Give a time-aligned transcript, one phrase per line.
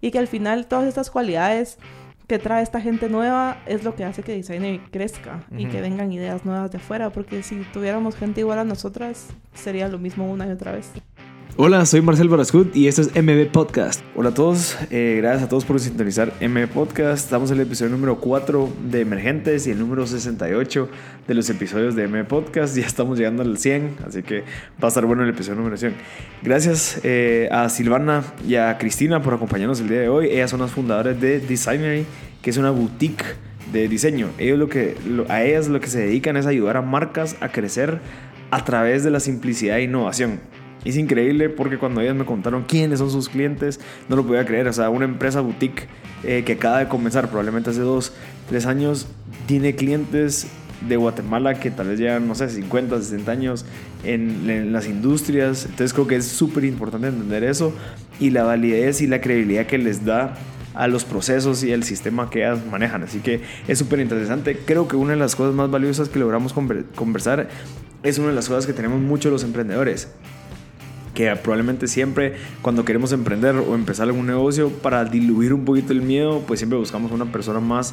[0.00, 1.78] y que al final todas estas cualidades
[2.26, 6.12] que trae esta gente nueva es lo que hace que Designer crezca y que vengan
[6.12, 10.46] ideas nuevas de afuera, porque si tuviéramos gente igual a nosotras, sería lo mismo una
[10.46, 10.92] y otra vez.
[11.60, 14.00] Hola, soy Marcel Barascut y esto es MB Podcast.
[14.14, 17.24] Hola a todos, eh, gracias a todos por sintonizar MB Podcast.
[17.24, 20.88] Estamos en el episodio número 4 de Emergentes y el número 68
[21.26, 22.76] de los episodios de MB Podcast.
[22.76, 24.44] Ya estamos llegando al 100, así que
[24.80, 25.94] va a estar bueno el episodio número 100.
[26.44, 30.28] Gracias eh, a Silvana y a Cristina por acompañarnos el día de hoy.
[30.28, 32.06] Ellas son las fundadoras de Designery,
[32.40, 33.24] que es una boutique
[33.72, 34.28] de diseño.
[34.38, 34.96] Ellos lo que,
[35.28, 37.98] a ellas lo que se dedican es ayudar a marcas a crecer
[38.52, 40.38] a través de la simplicidad e innovación.
[40.84, 44.68] Es increíble porque cuando ellas me contaron quiénes son sus clientes, no lo podía creer.
[44.68, 45.88] O sea, una empresa boutique
[46.24, 48.12] eh, que acaba de comenzar, probablemente hace dos,
[48.48, 49.08] tres años,
[49.46, 50.46] tiene clientes
[50.86, 53.64] de Guatemala que tal vez llevan, no sé, 50, 60 años
[54.04, 55.64] en, en las industrias.
[55.64, 57.72] Entonces creo que es súper importante entender eso
[58.20, 60.34] y la validez y la credibilidad que les da
[60.74, 63.02] a los procesos y el sistema que ellas manejan.
[63.02, 64.56] Así que es súper interesante.
[64.64, 66.54] Creo que una de las cosas más valiosas que logramos
[66.94, 67.48] conversar
[68.04, 70.08] es una de las cosas que tenemos mucho los emprendedores
[71.18, 76.00] que probablemente siempre cuando queremos emprender o empezar algún negocio, para diluir un poquito el
[76.00, 77.92] miedo, pues siempre buscamos una persona más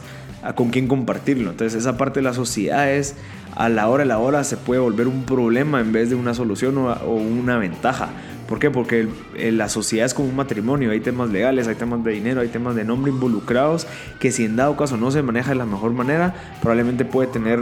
[0.54, 1.50] con quien compartirlo.
[1.50, 3.16] Entonces esa parte de las sociedades
[3.56, 6.36] a la hora de la hora se puede volver un problema en vez de una
[6.36, 8.10] solución o, una ventaja.
[8.48, 8.70] ¿Por qué?
[8.70, 12.50] Porque la sociedad es como un matrimonio, hay temas legales, hay temas de dinero, hay
[12.50, 13.88] temas de nombre involucrados,
[14.20, 17.60] que si en dado caso no se maneja de la mejor manera, probablemente puede tener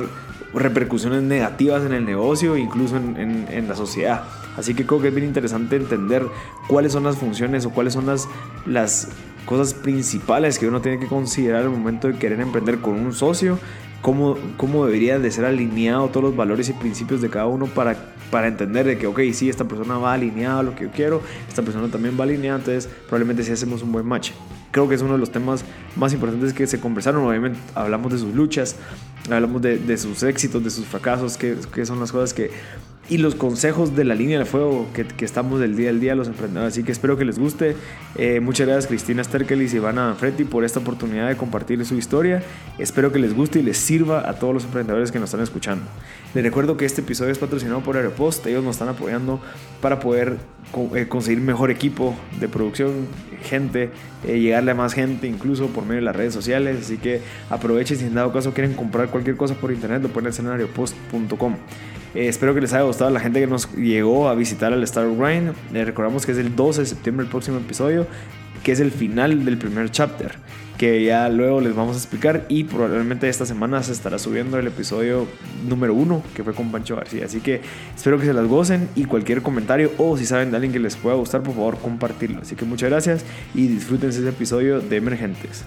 [0.54, 4.24] repercusiones negativas en el negocio, incluso en la sociedad.
[4.58, 6.28] Así que creo que es bien interesante entender
[6.68, 8.28] cuáles son las funciones o cuáles son las,
[8.66, 9.10] las
[9.46, 13.58] cosas principales que uno tiene que considerar al momento de querer emprender con un socio,
[14.02, 18.14] cómo, cómo debería de ser alineado todos los valores y principios de cada uno para,
[18.30, 21.22] para entender de que, ok, sí, esta persona va alineada a lo que yo quiero,
[21.48, 24.32] esta persona también va alineada, entonces probablemente sí hacemos un buen match.
[24.72, 25.64] Creo que es uno de los temas
[25.96, 27.24] más importantes que se conversaron.
[27.24, 28.76] Obviamente hablamos de sus luchas,
[29.30, 32.50] hablamos de, de sus éxitos, de sus fracasos, que, que son las cosas que
[33.10, 36.16] y los consejos de la línea de fuego que, que, estamos del día al día
[36.16, 36.74] los emprendedores.
[36.74, 37.76] Así que espero que les guste.
[38.16, 42.42] Eh, muchas gracias Cristina Sterkelis y Ivana Fretti por esta oportunidad de compartir su historia.
[42.78, 45.86] Espero que les guste y les sirva a todos los emprendedores que nos están escuchando.
[46.34, 48.46] Les recuerdo que este episodio es patrocinado por Aeropost.
[48.48, 49.42] Ellos nos están apoyando
[49.82, 50.38] para poder
[50.96, 53.08] eh, conseguir mejor equipo de producción,
[53.44, 53.92] gente,
[54.26, 56.78] eh, llegarle a más gente, incluso por medio de las redes sociales.
[56.82, 60.30] Así que aprovechen si en dado caso quieren comprar cualquier cosa por internet, lo pueden
[60.30, 61.58] hacer en aeropost.com.
[62.16, 64.84] Eh, espero que les haya gustado a la gente que nos llegó a visitar al
[64.84, 65.54] Star Grind.
[65.72, 68.06] Les recordamos que es el 12 de septiembre el próximo episodio,
[68.64, 70.36] que es el final del primer chapter,
[70.78, 74.68] que ya luego les vamos a explicar y probablemente esta semana se estará subiendo el
[74.68, 75.28] episodio
[75.68, 77.26] número 1 que fue con Pancho García.
[77.26, 77.62] Así que
[77.96, 80.96] espero que se las gocen y cualquier comentario o si saben de alguien que les
[80.96, 82.42] pueda gustar, por favor compartirlo.
[82.42, 83.26] Así que muchas gracias
[83.56, 85.66] y disfruten ese episodio de Emergentes.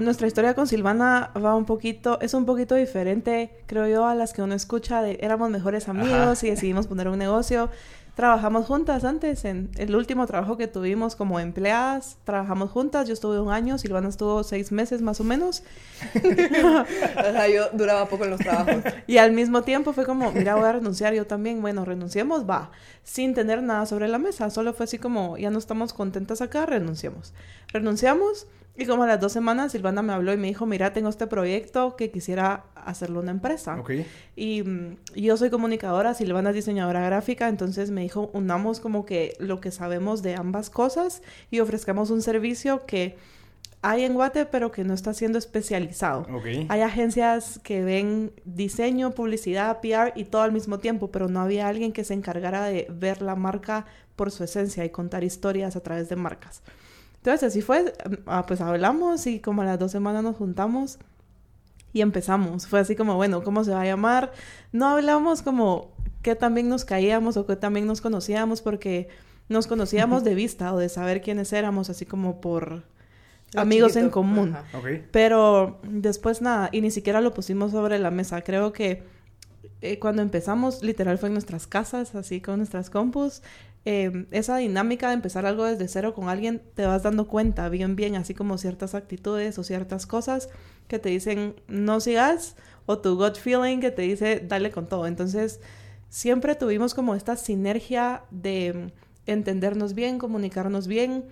[0.00, 4.32] Nuestra historia con Silvana va un poquito, es un poquito diferente, creo yo, a las
[4.32, 7.70] que uno escucha de éramos mejores amigos y decidimos poner un negocio.
[8.14, 13.40] Trabajamos juntas antes, en el último trabajo que tuvimos como empleadas, trabajamos juntas, yo estuve
[13.40, 15.62] un año, Silvana estuvo seis meses más o menos.
[16.14, 18.82] o sea, yo duraba poco en los trabajos.
[19.06, 22.72] y al mismo tiempo fue como, mira, voy a renunciar yo también, bueno, renunciemos, va,
[23.04, 26.66] sin tener nada sobre la mesa, solo fue así como, ya no estamos contentas acá,
[26.66, 27.32] renunciamos.
[27.72, 31.08] Renunciamos y como a las dos semanas, Silvana me habló y me dijo, mira, tengo
[31.08, 33.78] este proyecto que quisiera hacerlo una empresa.
[33.80, 34.06] Okay.
[34.36, 39.36] Y mm, yo soy comunicadora, Silvana es diseñadora gráfica, entonces me dijo, unamos como que
[39.38, 43.16] lo que sabemos de ambas cosas y ofrezcamos un servicio que
[43.82, 46.26] hay en Guate, pero que no está siendo especializado.
[46.38, 46.66] Okay.
[46.68, 51.66] Hay agencias que ven diseño, publicidad, PR y todo al mismo tiempo, pero no había
[51.66, 55.80] alguien que se encargara de ver la marca por su esencia y contar historias a
[55.80, 56.62] través de marcas.
[57.20, 57.92] Entonces así fue,
[58.26, 60.98] ah, pues hablamos y como a las dos semanas nos juntamos
[61.92, 62.66] y empezamos.
[62.66, 64.32] Fue así como, bueno, ¿cómo se va a llamar?
[64.72, 65.92] No hablamos como
[66.22, 69.08] que también nos caíamos o que también nos conocíamos porque
[69.48, 72.84] nos conocíamos de vista o de saber quiénes éramos, así como por
[73.54, 74.56] amigos en común.
[75.10, 78.42] Pero después nada, y ni siquiera lo pusimos sobre la mesa.
[78.42, 79.02] Creo que
[79.82, 83.42] eh, cuando empezamos, literal fue en nuestras casas, así con nuestras compus.
[83.86, 87.96] Em, esa dinámica de empezar algo desde cero con alguien, te vas dando cuenta bien,
[87.96, 90.50] bien, así como ciertas actitudes o ciertas cosas
[90.86, 95.06] que te dicen no sigas o tu gut feeling que te dice dale con todo.
[95.06, 95.60] Entonces,
[96.10, 98.92] siempre tuvimos como esta sinergia de
[99.26, 101.24] entendernos bien, comunicarnos bien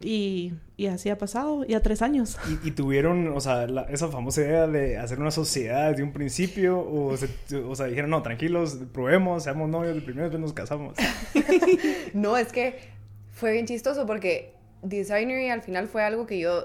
[0.00, 2.36] Y, y así ha pasado, ya tres años.
[2.62, 6.12] ¿Y, y tuvieron, o sea, la- esa famosa idea de hacer una sociedad desde un
[6.12, 6.78] principio?
[6.80, 10.94] O, se- o sea, dijeron, no, tranquilos, probemos, seamos novios de primero, después nos casamos.
[12.14, 12.78] No, es que
[13.32, 14.52] fue bien chistoso porque
[14.82, 16.64] Designery al final fue algo que yo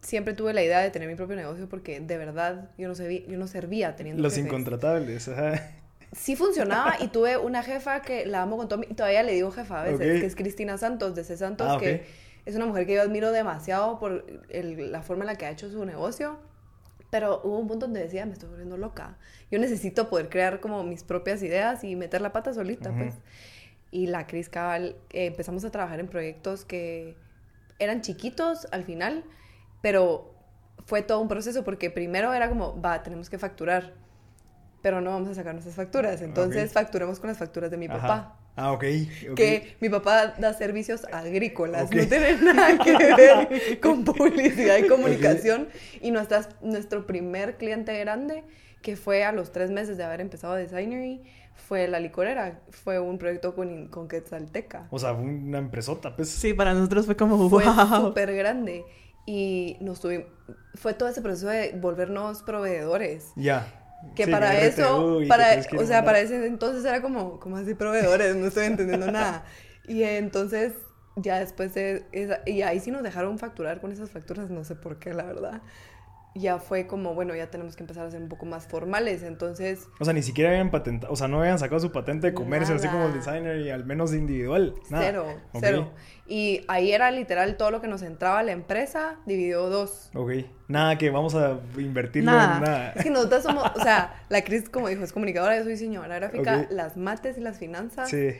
[0.00, 3.24] siempre tuve la idea de tener mi propio negocio porque de verdad yo no, serví-
[3.26, 4.46] yo no servía teniendo Los jefes.
[4.46, 5.70] incontratables, ajá.
[6.12, 8.86] Sí funcionaba y tuve una jefa que la amo con todo mi...
[8.90, 11.36] y todavía le digo jefa a veces, que es Cristina Santos de C.
[11.36, 12.04] Santos, Ah, que
[12.46, 15.50] es una mujer que yo admiro demasiado por el- la forma en la que ha
[15.50, 16.38] hecho su negocio.
[17.10, 19.18] Pero hubo un punto donde decía, me estoy volviendo loca.
[19.50, 22.98] Yo necesito poder crear como mis propias ideas y meter la pata solita, Ujú.
[23.00, 23.14] pues.
[23.90, 27.18] Y la Cris Cabal, eh, empezamos a trabajar en proyectos que
[27.78, 29.24] eran chiquitos al final,
[29.82, 30.34] pero
[30.86, 33.92] fue todo un proceso porque primero era como, va, tenemos que facturar,
[34.80, 36.74] pero no vamos a sacar nuestras facturas, entonces Ok.
[36.74, 38.00] facturemos con las facturas de mi Ajá.
[38.00, 38.38] papá.
[38.54, 38.84] Ah, ok.
[39.30, 39.34] ok.
[39.34, 45.68] Que mi papá da servicios agrícolas, no tiene nada que ver con publicidad y comunicación.
[46.00, 48.44] Y nuestras, nuestro primer cliente grande,
[48.82, 51.22] que fue a los tres meses de haber empezado Designery,
[51.54, 52.60] fue La Licorera.
[52.70, 54.86] Fue un proyecto con, con Quetzalteca.
[54.90, 56.28] O sea, fue una empresota, pues.
[56.28, 58.06] Sí, para nosotros fue como, Fue wow.
[58.08, 58.84] súper grande.
[59.24, 60.26] Y nos tuvimos,
[60.74, 63.30] fue todo ese proceso de volvernos proveedores.
[63.36, 63.81] Ya.
[64.14, 67.56] Que Sí, para eso, y para, que o sea, para ese entonces era como, como
[67.56, 69.44] así proveedores, no estoy entendiendo nada.
[69.86, 70.74] Y entonces,
[71.16, 74.76] ya después de esa, y ahí sí nos dejaron facturar con esas facturas, no sé
[74.76, 75.62] por qué, la verdad.
[76.34, 79.86] Ya fue como, bueno, ya tenemos que empezar a ser un poco más formales, entonces,
[80.00, 82.74] O sea, ni siquiera habían patentado, o sea, no habían sacado su patente de comercio,
[82.74, 84.74] así como el designer y al menos individual.
[84.88, 85.04] Nada.
[85.04, 85.26] cero,
[85.60, 85.90] cero.
[86.26, 90.10] Y ahí era literal todo lo que nos entraba a la empresa, dividió dos.
[90.14, 90.32] Ok.
[90.68, 92.56] Nada que vamos a invertirlo Nada.
[92.56, 92.92] en nada.
[92.92, 96.14] Es que nosotros somos, o sea, la Cris, como dijo, es comunicadora, yo soy diseñadora
[96.18, 98.30] gráfica, las mates y las finanzas Sí.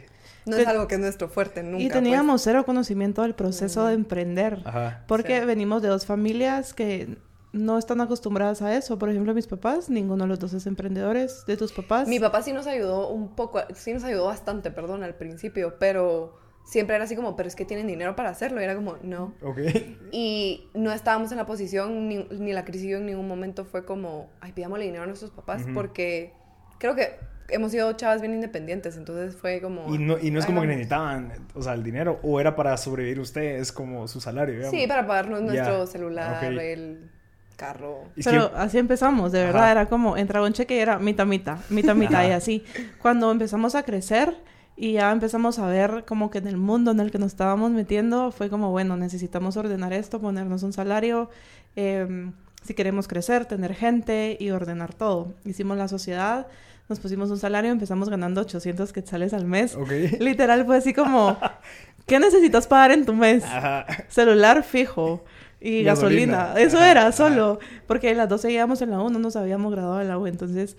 [0.47, 1.83] no es algo que es nuestro fuerte nunca.
[1.83, 1.93] Y pues.
[2.03, 4.61] teníamos cero conocimiento del proceso de emprender.
[4.65, 5.03] Ajá.
[5.07, 5.47] Porque Sí.
[5.47, 7.19] venimos de dos familias que
[7.53, 8.99] no están acostumbradas a eso.
[8.99, 11.45] Por ejemplo, mis papás, ninguno de los dos es emprendedores.
[11.47, 12.09] De tus papás.
[12.09, 16.39] Mi papá sí nos ayudó un poco, sí nos ayudó bastante, perdón, al principio, pero
[16.65, 19.35] siempre era así como, pero es que tienen dinero para hacerlo, y era como, no.
[19.43, 19.59] Ok.
[20.13, 23.85] Y no estábamos en la posición, ni, ni la crisis yo en ningún momento fue
[23.85, 26.33] como, ay, pidámosle dinero a nuestros papás, porque
[26.79, 27.17] creo que
[27.49, 29.93] hemos sido chavas bien independientes, entonces fue como...
[29.95, 30.77] Y no, y no es "Ay, como que vamos".
[30.77, 34.79] necesitaban, o sea, el dinero, o era para sobrevivir ustedes como su salario, digamos.
[34.79, 37.11] Sí, para pagarnos nuestro celular, el
[37.57, 38.05] carro.
[38.17, 39.63] Es Pero que- así empezamos, de verdad.
[39.63, 39.71] Ajá.
[39.73, 42.65] Era como, entraba un cheque y era mitad, mitad, mitad, mitad y así.
[43.01, 44.37] Cuando empezamos a crecer
[44.77, 47.71] y ya empezamos a ver como que en el mundo en el que nos estábamos
[47.71, 51.29] metiendo, fue como, bueno, necesitamos ordenar esto, ponernos un salario,
[51.77, 52.33] em,
[52.63, 55.35] si queremos crecer, tener gente y ordenar todo.
[55.45, 56.47] Hicimos la sociedad,
[56.89, 59.75] nos pusimos un salario, empezamos ganando 800 quetzales al mes.
[59.77, 59.91] Ok.
[60.21, 61.37] Literal fue así como,
[62.07, 63.45] ¿qué necesitas pagar en tu mes?
[63.45, 63.87] Ajá.
[64.09, 65.25] celular fijo
[65.63, 66.37] y Gasolina.
[66.55, 66.61] gasolina.
[66.67, 67.59] Eso era solo.
[67.87, 70.27] Porque las dos seguíamos en la U, no nos habíamos graduado de la U.
[70.27, 70.77] Entonces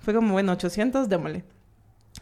[0.00, 1.44] fue como, bueno, 800, démosle.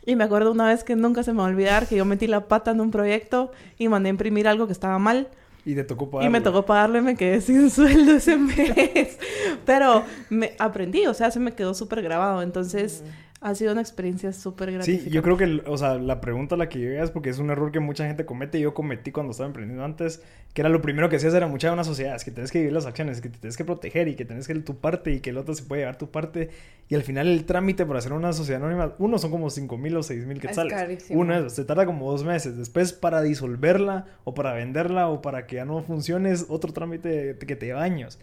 [0.05, 2.27] Y me acuerdo una vez que nunca se me va a olvidar que yo metí
[2.27, 5.29] la pata en un proyecto y mandé a imprimir algo que estaba mal.
[5.65, 6.31] Y te tocó Y pagarlo.
[6.31, 9.19] me tocó pagarlo y me quedé sin sueldo ese mes.
[9.67, 12.41] Pero me aprendí, o sea, se me quedó súper grabado.
[12.43, 13.03] Entonces
[13.41, 15.11] ha sido una experiencia súper gratificante.
[15.11, 17.39] Sí, yo creo que, el- o sea, la pregunta a la que llegas, porque es
[17.39, 20.23] un error que mucha gente comete, y yo cometí cuando estaba emprendiendo antes,
[20.55, 22.59] que era lo primero que hacías era mucha de una sociedad, es que tienes que
[22.59, 25.13] vivir las acciones, que te tienes que proteger y que tienes que ir tu parte
[25.13, 26.51] y que el otro se puede llevar tu parte.
[26.89, 29.97] Y al final el trámite para hacer una sociedad anónima, uno son como 5 mil
[29.97, 30.73] o 6 mil quetzales.
[30.73, 31.21] carísimo.
[31.21, 32.57] Uno es, se tarda como dos meses.
[32.57, 37.37] Después para disolverla o para venderla o para que ya no funcione es otro trámite
[37.47, 38.19] que te lleva años.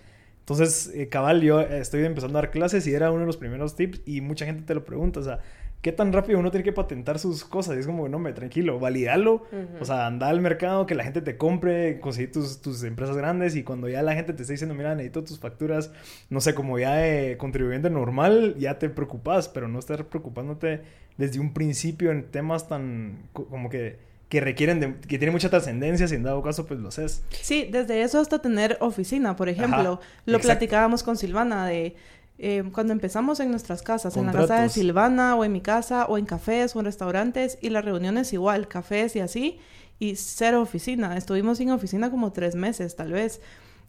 [0.45, 3.37] Entonces, eh, cabal, yo eh, estoy empezando a dar clases y era uno de los
[3.37, 5.39] primeros tips y mucha gente te lo pregunta, o sea,
[5.81, 7.75] ¿qué tan rápido uno tiene que patentar sus cosas?
[7.75, 9.43] Y es como, no, me tranquilo, validalo,
[9.81, 13.55] o sea, anda al mercado, que la gente te compre, conseguir tus, tus empresas grandes
[13.55, 15.91] y cuando ya la gente te está diciendo, mira, necesito tus facturas,
[16.29, 20.81] no sé, como ya de contribuyente normal, ya te preocupas, pero no estar preocupándote
[21.17, 23.97] desde un principio en temas tan, co- como que,
[24.29, 27.23] que requieren, de, que tienen mucha trascendencia, si en dado caso, pues lo haces.
[27.29, 29.99] Sí, desde eso hasta tener oficina, por ejemplo.
[30.25, 30.47] Lo exacto.
[30.47, 31.95] platicábamos con Silvana de
[32.37, 34.69] eh, cuando empezamos en nuestras casas, en la casa de.
[34.69, 38.67] Silvana o en mi casa o en cafés o en restaurantes y las reuniones igual,
[38.67, 39.59] cafés y así,
[39.99, 41.15] y cero oficina.
[41.15, 43.41] Estuvimos sin oficina como tres meses tal vez.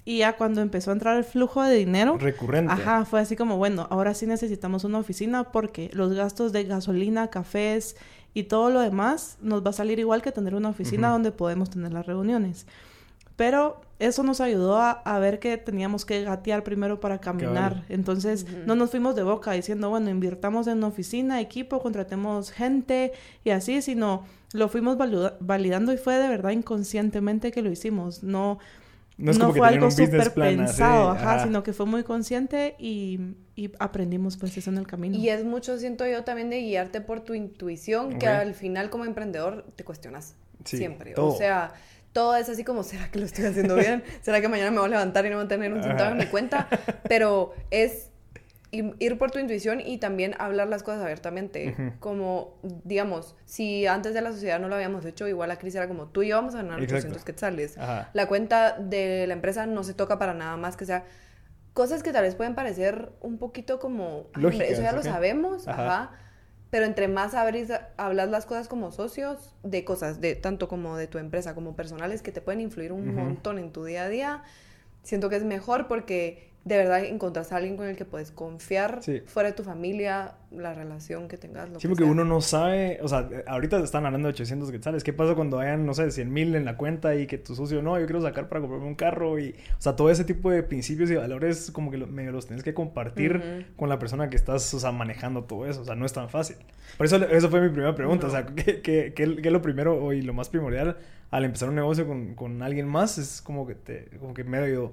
[0.04, 2.72] Y ya cuando empezó a entrar el flujo de dinero, Recurrente.
[2.72, 7.28] Ajá, fue así como, bueno, ahora sí necesitamos una oficina porque los gastos de gasolina,
[7.28, 7.96] cafés
[8.36, 11.70] y todo lo demás nos va a salir igual que tener una oficina donde podemos
[11.70, 12.66] tener las reuniones.
[13.34, 17.86] Pero eso nos ayudó a, a ver que teníamos que gatear primero para caminar.
[17.88, 23.12] Entonces, no nos fuimos de boca diciendo, bueno, invirtamos en oficina, equipo, contratemos gente
[23.42, 24.98] y así, sino lo fuimos
[25.40, 28.22] validando y fue de verdad inconscientemente que lo hicimos.
[28.22, 28.58] No,
[29.18, 31.44] No es no como que fue algo súper pensado, ajá, ajá.
[31.44, 33.18] sino que fue muy consciente y,
[33.54, 35.16] y aprendimos pues eso en el camino.
[35.16, 39.04] Y es mucho, siento yo, también de guiarte por tu intuición, que al final como
[39.06, 41.12] emprendedor te cuestionas Sí, siempre.
[41.12, 41.28] todo.
[41.32, 41.73] O sea,
[42.12, 44.02] todo es así como, ¿será que lo estoy haciendo bien?
[44.23, 46.18] ¿Será que mañana me voy a levantar y no voy a tener un centavo en
[46.18, 46.68] mi cuenta?
[47.08, 48.11] Pero es
[48.99, 51.95] ir por tu intuición y también hablar las cosas abiertamente.
[52.00, 55.88] Como, digamos, si antes de la sociedad no lo habíamos hecho, igual la crisis era
[55.88, 56.97] como, tú y yo vamos a ganar Exacto.
[56.97, 57.78] 800 quetzales.
[57.78, 58.11] Ajá.
[58.12, 61.04] La cuenta de la empresa no se toca para nada más que sea
[61.73, 65.02] cosas que tal vez pueden parecer un poquito como, "Ay, hombre, Lógicas, eso ya lo
[65.02, 65.85] sabemos, Ajá.
[65.87, 66.11] ajá.
[66.71, 71.06] Pero entre más abrís, hablas las cosas como socios, de cosas, de tanto como de
[71.06, 74.42] tu empresa como personales que te pueden influir un montón en tu día a día,
[75.02, 78.99] siento que es mejor porque de verdad encontrás a alguien con el que puedes confiar
[79.00, 79.23] Sí.
[79.25, 81.68] fuera de tu familia, la relación que tengas.
[81.70, 82.11] Lo Sí, que porque sea.
[82.11, 85.04] uno no sabe, o sea, ahorita están hablando de 800 quetzales.
[85.04, 87.82] ¿Qué pasa cuando hayan, no sé, 100 mil en la cuenta y que tu socio,
[87.82, 89.38] no, yo quiero sacar para comprarme un carro?
[89.38, 92.46] Y, o sea, todo ese tipo de principios y valores, como que lo- medio los
[92.46, 95.82] tienes que compartir con la persona que estás, o sea, manejando todo eso.
[95.82, 96.56] O sea, no es tan fácil.
[96.96, 98.26] Por eso, eso fue mi primera pregunta.
[98.26, 100.96] O sea, ¿qué, qué, qué- qué es lo primero y lo más primordial
[101.30, 103.18] al empezar un negocio con, con alguien más?
[103.18, 104.92] Es como que, te, como que medio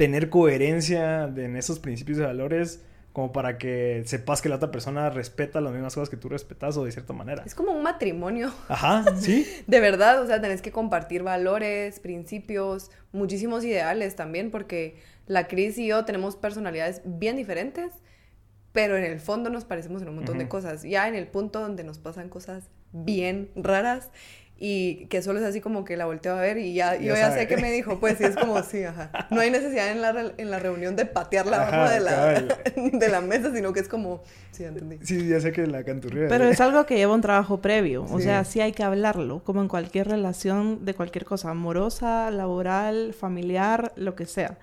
[0.00, 4.70] tener coherencia de- en esos principios y valores como para que sepas que la otra
[4.70, 7.42] persona respeta las mismas cosas que tú respetas o de cierta manera.
[7.44, 8.50] Es como un matrimonio.
[8.68, 9.46] Ajá, sí.
[9.66, 15.76] De verdad, o sea, tenés que compartir valores, principios, muchísimos ideales también, porque la Cris
[15.76, 17.92] y yo tenemos personalidades bien diferentes,
[18.72, 20.52] pero en el fondo nos parecemos en un montón de Ujú.
[20.52, 20.82] cosas.
[20.82, 24.08] Ya en el punto donde nos pasan cosas bien raras
[24.62, 27.14] y que solo es así como que la volteo a ver y ya, Ya yo
[27.14, 27.40] ya sabe.
[27.40, 29.10] sé que me dijo, pues sí, es como sí, ajá.
[29.30, 32.34] No hay necesidad en la, re- en la reunión de patearla abajo de la,
[32.98, 34.98] de la mesa, sino que es como, sí, ya entendí.
[35.02, 36.28] Sí, ya sé que la canturrea.
[36.28, 38.24] Pero es algo que lleva un trabajo previo, o Sí.
[38.24, 43.92] sea, sí hay que hablarlo, como en cualquier relación de cualquier cosa, amorosa, laboral, familiar,
[43.96, 44.58] lo que sea.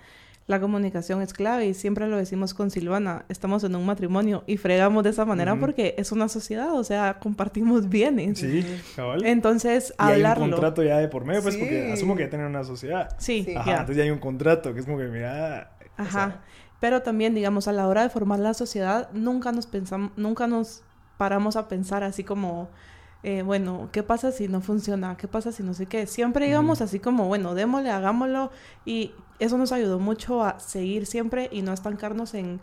[0.48, 4.56] La comunicación es clave y siempre lo decimos con Silvana, estamos en un matrimonio y
[4.56, 8.39] fregamos de esa manera porque es una sociedad, o sea, compartimos bienes.
[8.39, 9.25] Sí, cabal.
[9.25, 11.60] Entonces, y hay un contrato ya de por medio, pues, Sí.
[11.60, 13.10] porque asumo que ya tienen una sociedad.
[13.20, 13.56] Sí, Sí.
[13.56, 13.72] Ajá, ya.
[13.74, 15.72] entonces ya hay un contrato que es como que, mira...
[15.98, 16.12] o Ajá.
[16.12, 16.42] sea,
[16.80, 20.84] Pero también, digamos, a la hora de formar la sociedad, nunca nos pensamos, nunca nos
[21.18, 22.70] paramos a pensar así como,
[23.24, 25.18] eh, bueno, ¿qué pasa si no funciona?
[25.18, 26.06] ¿Qué pasa si no sé qué?
[26.08, 28.51] Siempre íbamos así como, bueno, démosle, hagámoslo.
[28.86, 32.60] Y eso nos ayudó mucho a seguir siempre y no estancarnos en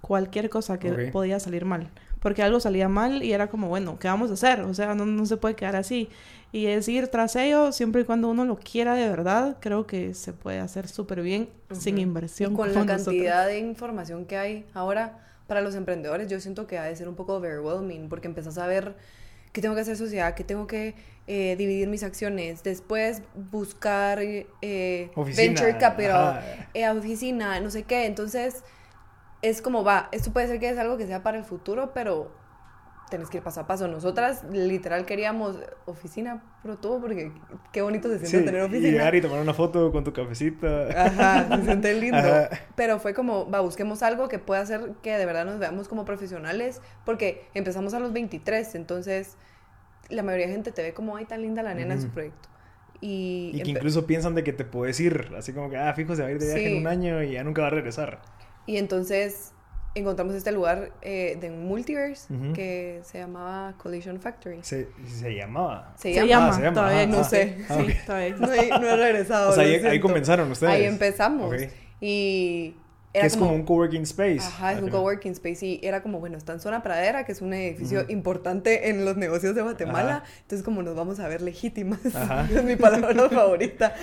[0.00, 0.98] cualquier cosa que Ok.
[1.12, 1.90] podía salir mal.
[2.20, 4.60] Porque algo salía mal y era como, bueno, ¿qué vamos a hacer?
[4.62, 6.08] O sea, no, no se puede quedar así.
[6.52, 10.14] Y es ir tras ello, siempre y cuando uno lo quiera de verdad, creo que
[10.14, 12.02] se puede hacer súper bien sin Ujú.
[12.02, 12.52] inversión.
[12.52, 12.96] Y con la nosotros.
[12.96, 17.08] cantidad de información que hay ahora para los emprendedores, yo siento que ha de ser
[17.08, 18.94] un poco overwhelming, porque empezás a ver
[19.54, 20.96] que tengo que hacer sociedad, que tengo que
[21.28, 28.06] eh, dividir mis acciones, después buscar eh, venture capital, eh, oficina, no sé qué.
[28.06, 28.64] Entonces,
[29.42, 32.32] es como va, esto puede ser que es algo que sea para el futuro, pero
[33.10, 33.86] tenés que ir paso a paso.
[33.88, 37.32] Nosotras literal queríamos oficina, pero todo porque
[37.72, 38.88] qué bonito se siente Sí, tener y oficina.
[38.90, 40.66] llegar y tomar una foto con tu cafecito.
[40.96, 42.16] Ajá, se siente lindo.
[42.18, 42.48] Ajá.
[42.76, 46.04] Pero fue como, va, busquemos algo que pueda hacer que de verdad nos veamos como
[46.04, 49.36] profesionales, porque empezamos a los 23, entonces
[50.10, 52.48] la mayoría de gente te ve como, ay, tan linda la nena en su proyecto.
[53.00, 56.14] Y, Y que incluso piensan de que te puedes ir, así como que, ah, fijo,
[56.14, 56.72] se va a ir de viaje Sí.
[56.74, 58.20] en un año y ya nunca va a regresar.
[58.66, 59.53] y entonces
[59.94, 62.52] encontramos este lugar eh, de un multiverse Ujú.
[62.52, 64.58] que se llamaba Collision Factory.
[64.62, 65.94] Se, se llamaba.
[65.96, 66.48] Se Se llama.
[66.48, 67.56] Ah, se llama, todavía ajá, no ah, sé.
[67.68, 68.06] ah, Sí, ok.
[68.06, 69.50] todavía No he, no he regresado.
[69.50, 70.72] O sea, ahí, ahí comenzaron ustedes.
[70.72, 71.52] Ahí empezamos.
[71.54, 71.68] Ok.
[72.00, 72.70] Y
[73.12, 74.40] Que era es como un coworking space.
[74.40, 77.40] Ajá, es un coworking space y era como, bueno, está en zona pradera, que es
[77.40, 78.10] un edificio Ujú.
[78.12, 80.24] importante en los negocios de Guatemala, Ajá.
[80.42, 82.48] entonces como nos vamos a ver legítimas, Ajá.
[82.52, 83.94] es mi palabra favorita.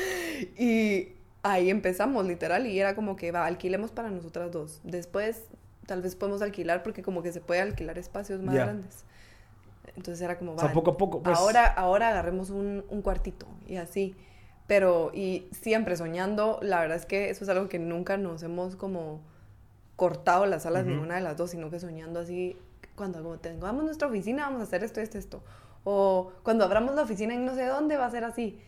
[0.57, 1.10] Y
[1.43, 4.79] ahí empezamos, literal, y era como que, va, alquilemos para nosotras dos.
[4.83, 5.43] Después,
[5.88, 9.05] tal vez podemos alquilar porque como que se puede alquilar espacios más grandes.
[9.95, 11.38] Entonces era como, O sea, va, poco a poco, pues.
[11.39, 14.15] ahora, ahora agarremos un, un cuartito y así.
[14.67, 18.75] Pero, y siempre soñando, la verdad es que eso es algo que nunca nos hemos
[18.77, 19.21] como
[19.97, 20.91] cortado las alas Ujú.
[20.91, 22.57] ninguna de las dos, sino que soñando así,
[22.95, 25.43] cuando como tengamos nuestra oficina vamos a hacer esto, esto, esto.
[25.83, 28.59] O cuando abramos la oficina en no sé dónde va a ser así.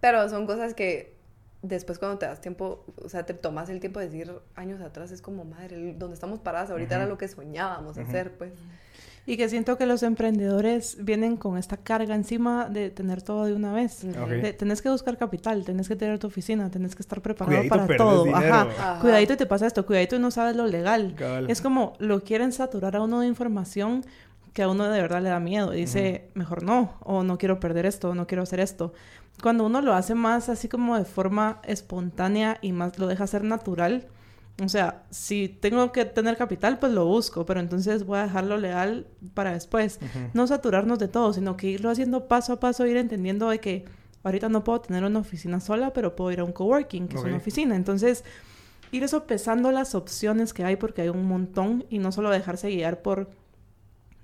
[0.00, 1.15] Pero son cosas que
[1.68, 5.10] después cuando te das tiempo, o sea, te tomas el tiempo de decir años atrás,
[5.10, 7.10] es como, madre, el- donde estamos paradas ahorita era Ujú.
[7.12, 8.06] lo que soñábamos Ujú.
[8.06, 8.52] hacer, pues.
[9.28, 13.54] Y que siento que los emprendedores vienen con esta carga encima de tener todo de
[13.54, 14.04] una vez.
[14.04, 14.28] Ok.
[14.28, 17.86] De- tenés que buscar capital, tenés que tener tu oficina, tenés que estar preparado Cuidadito
[17.86, 18.36] para todo.
[18.36, 18.60] Ajá.
[18.62, 18.98] Ajá.
[19.00, 21.14] Cuidadito y te pasa esto, cuidadito y no sabes lo legal.
[21.16, 21.50] Cabal.
[21.50, 24.04] Es como lo quieren saturar a uno de información
[24.52, 25.74] que a uno de verdad le da miedo.
[25.74, 28.94] Y dice, mejor no, o no quiero perder esto, o no quiero hacer esto.
[29.42, 33.44] Cuando uno lo hace más así como de forma espontánea y más lo deja hacer
[33.44, 34.06] natural,
[34.62, 38.56] o sea, si tengo que tener capital, pues lo busco, pero entonces voy a dejarlo
[38.56, 40.00] legal para después.
[40.32, 43.84] No saturarnos de todo, sino que irlo haciendo paso a paso, ir entendiendo de que
[44.22, 47.22] ahorita no puedo tener una oficina sola, pero puedo ir a un coworking, que es
[47.22, 47.76] una oficina.
[47.76, 48.24] Entonces,
[48.92, 53.02] ir sopesando las opciones que hay, porque hay un montón, y no solo dejarse guiar
[53.02, 53.28] por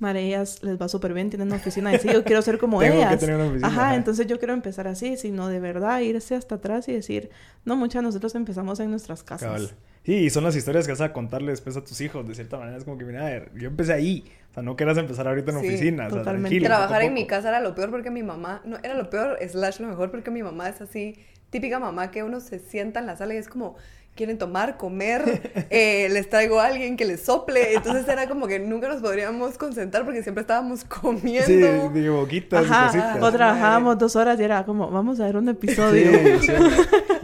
[0.03, 2.95] Mareas les va súper bien, tienen una oficina y sí, yo quiero ser como Tengo
[2.95, 3.19] que ellas.
[3.21, 3.95] tener una oficina, Ajá, ajá.
[3.97, 7.31] entonces yo quiero empezar así, sino de verdad irse hasta atrás y decir,
[7.65, 9.47] no, muchas de nosotros empezamos en nuestras casas.
[9.49, 9.71] Cabal.
[10.05, 12.59] Sí, y son las historias que vas a contarle después a tus hijos, de cierta
[12.59, 12.77] manera.
[12.77, 14.25] Es como que, mira, a ver, yo empecé ahí.
[14.51, 16.09] O sea, no quieras empezar ahorita en Sí, oficina.
[16.09, 18.95] O sea, tranquilo, Trabajar en mi casa era lo peor porque mi mamá, no, era
[18.95, 21.15] lo peor, slash lo mejor porque mi mamá es así,
[21.51, 23.77] típica mamá que uno se sienta en la sala y es como,
[24.15, 28.59] quieren tomar, comer, eh, les traigo a alguien que les sople, entonces era como que
[28.59, 31.47] nunca nos podríamos concentrar porque siempre estábamos comiendo.
[31.47, 33.23] Sí, de boquitas y Ajá, cositas.
[33.23, 36.11] o trabajábamos dos horas y era como, vamos a ver un Sí, episodio.
[36.41, 36.53] sí.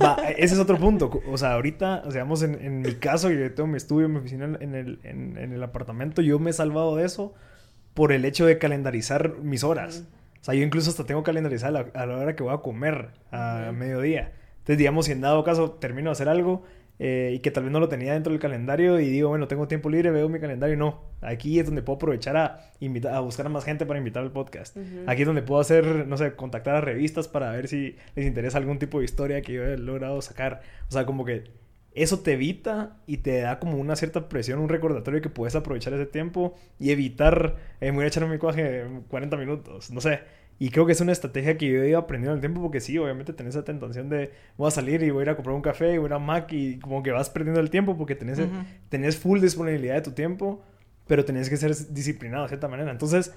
[0.02, 1.10] Va, ese es otro punto.
[1.30, 4.18] O sea, ahorita, o sea, vamos en, en mi caso, yo tengo mi estudio, mi
[4.18, 7.34] oficina en el, en, en el apartamento, yo me he salvado de eso
[7.94, 10.04] por el hecho de calendarizar mis horas.
[10.40, 13.08] O sea, yo incluso hasta tengo calendarizada la- a la hora que voy a comer
[13.32, 14.32] a mediodía.
[14.58, 16.62] Entonces, digamos, si en dado caso termino de hacer algo
[16.98, 19.68] eh, y que tal vez no lo tenía dentro del calendario y digo, bueno, tengo
[19.68, 21.02] tiempo libre, veo mi calendario, no.
[21.20, 24.32] Aquí es donde puedo aprovechar a, invitar, a buscar a más gente para invitar al
[24.32, 24.76] podcast.
[25.06, 28.58] Aquí es donde puedo hacer, no sé, contactar a revistas para ver si les interesa
[28.58, 30.60] algún tipo de historia que yo he logrado sacar.
[30.88, 31.44] O sea, como que
[31.94, 35.92] eso te evita y te da como una cierta presión, un recordatorio que puedes aprovechar
[35.94, 40.20] ese tiempo y evitar, eh, me voy a echar un micuaje 40 minutos, no sé.
[40.60, 42.80] Y creo que es una estrategia que yo he ido aprendiendo en el tiempo porque
[42.80, 45.54] sí, obviamente tenés esa tentación de voy a salir y voy a ir a comprar
[45.54, 47.96] un café y voy a ir a Mac y como que vas perdiendo el tiempo
[47.96, 48.50] porque tenés, Ujú.
[48.88, 50.60] tenés full disponibilidad de tu tiempo,
[51.06, 52.90] pero tenés que ser disciplinado de cierta manera.
[52.90, 53.32] Entonces,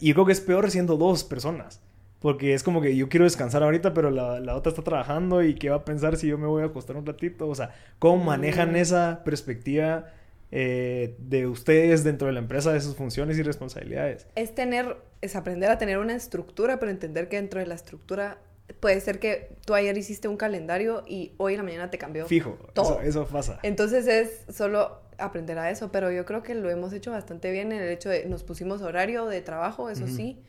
[0.00, 1.80] y yo creo que es peor siendo dos personas.
[2.20, 5.54] Porque es como que yo quiero descansar ahorita, pero la, la otra está trabajando y
[5.54, 7.48] qué va a pensar si yo me voy a acostar un ratito.
[7.48, 8.76] O sea, ¿cómo manejan Mm.
[8.76, 10.04] esa perspectiva
[10.52, 14.26] eh, de ustedes dentro de la empresa, de sus funciones y responsabilidades?
[14.34, 18.38] Es tener, es aprender a tener una estructura, pero entender que dentro de la estructura
[18.80, 22.26] puede ser que tú ayer hiciste un calendario y hoy en la mañana te cambió.
[22.26, 23.00] Fijo, todo.
[23.00, 23.58] eso, eso pasa.
[23.62, 27.72] Entonces es solo aprender a eso, pero yo creo que lo hemos hecho bastante bien
[27.72, 30.40] en el hecho de nos pusimos horario de trabajo, eso sí.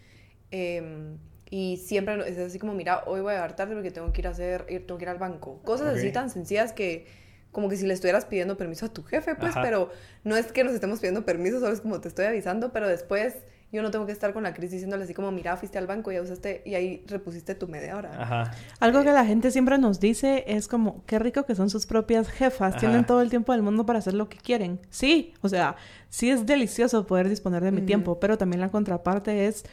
[0.51, 1.17] em,
[1.49, 4.27] y siempre es así como, mira, hoy voy a llegar tarde porque tengo que ir
[4.27, 5.61] a hacer, ir- tengo que ir al banco.
[5.63, 7.07] Cosas así tan sencillas que
[7.51, 9.61] como que si le estuvieras pidiendo permiso a tu jefe, pues, Ajá.
[9.61, 9.89] pero
[10.23, 13.35] no es que nos estemos pidiendo permiso, solo es como te estoy avisando, pero después
[13.71, 16.11] yo no tengo que estar con la crisis diciéndole así como, mira, fuiste al banco
[16.11, 18.11] y ya usaste, y ahí repusiste tu media hora.
[18.21, 18.51] Ajá.
[18.79, 22.29] Algo que la gente siempre nos dice es como, qué rico que son sus propias
[22.29, 22.79] jefas, Ajá.
[22.79, 24.79] tienen todo el tiempo del mundo para hacer lo que quieren.
[24.89, 25.77] Sí, o sea,
[26.09, 29.63] sí es delicioso poder disponer de mi tiempo, pero también la contraparte es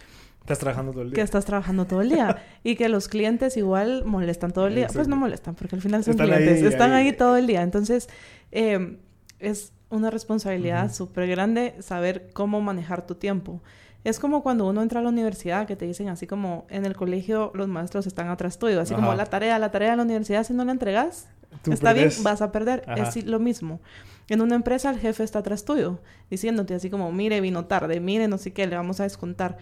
[0.53, 1.25] Estás trabajando todo el que día.
[1.25, 4.89] estás trabajando todo el día y que los clientes igual molestan todo el día.
[4.93, 7.07] Pues no molestan, porque al final son Están clientes, ahí, están ahí.
[7.09, 7.13] ahí.
[7.13, 7.63] todo el día.
[7.63, 8.09] Entonces,
[8.53, 8.99] eh,
[9.41, 10.95] es una responsabilidad Ujú.
[10.95, 13.61] súper grande saber cómo manejar tu tiempo.
[14.05, 16.95] Es como cuando uno entra a la universidad, que te dicen así como en el
[16.97, 20.45] colegio los maestros están atrás tuyo, así como la tarea, la tarea de la universidad,
[20.45, 21.29] si no la entregas,
[21.63, 22.15] Tú está perdés.
[22.15, 22.85] bien, vas a perder.
[22.87, 23.03] Ajá.
[23.09, 23.81] Es lo mismo.
[24.29, 25.99] En una empresa el jefe está atrás tuyo,
[26.31, 29.59] diciéndote así como, mire, vino tarde, mire, no sé qué, le vamos a descontar.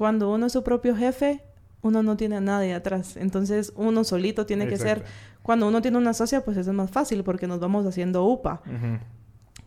[0.00, 1.42] Cuando uno es su propio jefe,
[1.82, 3.18] uno no tiene a nadie atrás.
[3.18, 5.04] Entonces uno solito tiene que ser...
[5.42, 8.62] Cuando uno tiene una socia, pues eso es más fácil porque nos vamos haciendo UPA.
[8.64, 8.98] Ujú.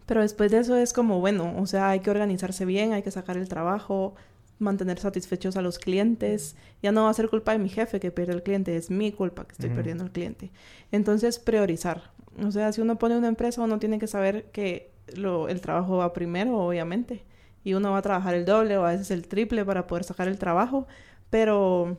[0.08, 3.12] Pero después de eso es como, bueno, o sea, hay que organizarse bien, hay que
[3.12, 4.16] sacar el trabajo,
[4.58, 6.56] mantener satisfechos a los clientes.
[6.82, 9.12] Ya no va a ser culpa de mi jefe que pierde el cliente, es mi
[9.12, 10.50] culpa que estoy perdiendo el cliente.
[10.92, 12.10] Entonces, priorizar.
[12.44, 15.98] O sea, si uno pone una empresa, uno tiene que saber que lo, el trabajo
[15.98, 17.24] va primero, obviamente.
[17.64, 20.28] Y uno va a trabajar el doble o a veces el triple para poder sacar
[20.28, 20.88] el trabajo.
[21.30, 21.98] Pero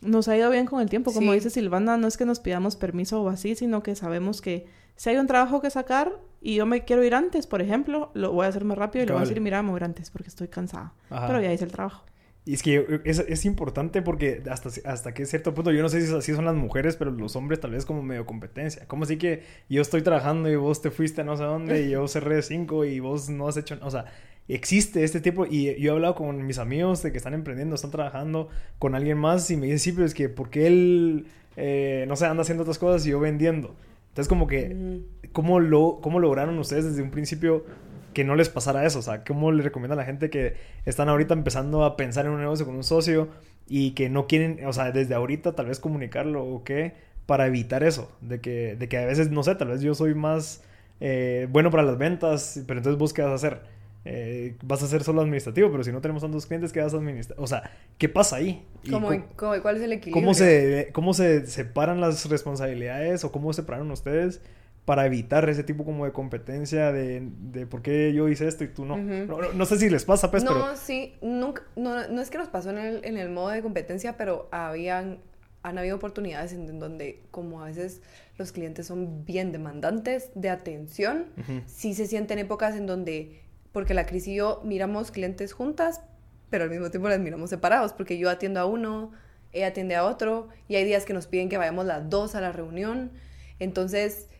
[0.00, 1.12] nos ha ido bien con el tiempo.
[1.12, 1.36] Como Sí.
[1.38, 4.66] dice Silvana, no es que nos pidamos permiso o así, sino que sabemos que
[4.96, 8.32] si hay un trabajo que sacar y yo me quiero ir antes, por ejemplo, lo
[8.32, 10.28] voy a hacer más rápido y le voy a decir, mira, me voy antes porque
[10.28, 10.92] estoy cansada.
[11.10, 11.26] Ajá.
[11.26, 12.04] Pero ya hice el trabajo.
[12.44, 16.00] Y es que es, es importante porque hasta, hasta que cierto punto, yo no sé
[16.06, 18.86] si así son las mujeres, pero los hombres tal vez como medio competencia.
[18.86, 21.90] Como así que yo estoy trabajando y vos te fuiste a no sé dónde y
[21.90, 23.76] yo cerré cinco y vos no has hecho...
[23.82, 24.04] O sea,
[24.48, 27.90] existe este tipo y yo he hablado con mis amigos de que están emprendiendo, están
[27.90, 32.16] trabajando con alguien más y me dicen, sí, pero es que porque él, eh, no
[32.16, 33.74] sé, anda haciendo otras cosas y yo vendiendo.
[34.08, 35.04] Entonces como que.
[35.36, 37.66] ¿cómo, lo, ¿cómo lograron ustedes desde un principio
[38.14, 39.00] que no les pasara eso?
[39.00, 40.54] O sea, ¿cómo le recomienda a la gente que
[40.86, 43.28] están ahorita empezando a pensar en un negocio con un socio
[43.68, 46.94] y que no quieren, o sea, desde ahorita tal vez comunicarlo o qué,
[47.26, 48.10] para evitar eso?
[48.22, 50.64] De que, de que a veces, no sé, tal vez yo soy más
[51.00, 53.60] eh, bueno para las ventas, pero entonces vos qué vas a hacer?
[54.06, 56.96] Eh, vas a ser solo administrativo, pero si no tenemos tantos clientes, ¿qué vas a
[56.96, 57.38] administrar?
[57.40, 58.64] O sea, ¿qué pasa ahí?
[58.88, 60.22] ¿Cómo, cuál es el equilibrio?
[60.22, 64.40] ¿Cómo se, ¿Cómo se separan las responsabilidades o cómo separaron ustedes
[64.86, 68.68] para evitar ese tipo como de competencia de, de por qué yo hice esto y
[68.68, 68.96] tú no.
[68.96, 70.76] no, sé si les pasa, pues, no, pero...
[70.76, 74.16] sí, nunca, no, no es que nos pasó en el, en el modo de competencia,
[74.16, 75.18] pero habían,
[75.64, 78.00] han habido oportunidades en donde como a veces
[78.38, 81.26] los clientes son bien demandantes de atención,
[81.66, 83.40] sí se sienten épocas en donde,
[83.76, 86.00] porque la Cris y yo miramos clientes juntas,
[86.48, 89.12] pero al mismo tiempo las miramos separados, porque yo atiendo a uno,
[89.52, 92.40] ella atiende a otro, y hay días que nos piden que vayamos las dos a
[92.40, 93.12] la reunión,
[93.58, 94.30] entonces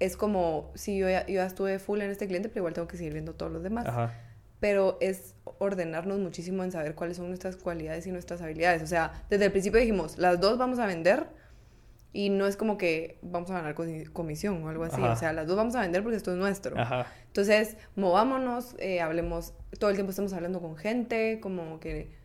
[0.00, 3.12] es como, si yo ya, estuve full en este cliente, pero igual tengo que seguir
[3.12, 3.86] viendo todos los demás.
[4.58, 8.82] Pero es ordenarnos muchísimo en saber cuáles son nuestras cualidades y nuestras habilidades.
[8.82, 11.28] O sea, desde el principio dijimos, las dos vamos a vender
[12.12, 13.74] y no es como que vamos a ganar
[14.12, 15.00] comisión o algo así.
[15.00, 16.76] O sea, las dos vamos a vender porque esto es nuestro.
[17.26, 22.18] Entonces, movámonos, eh, hablemos, todo el tiempo estamos hablando con gente, como que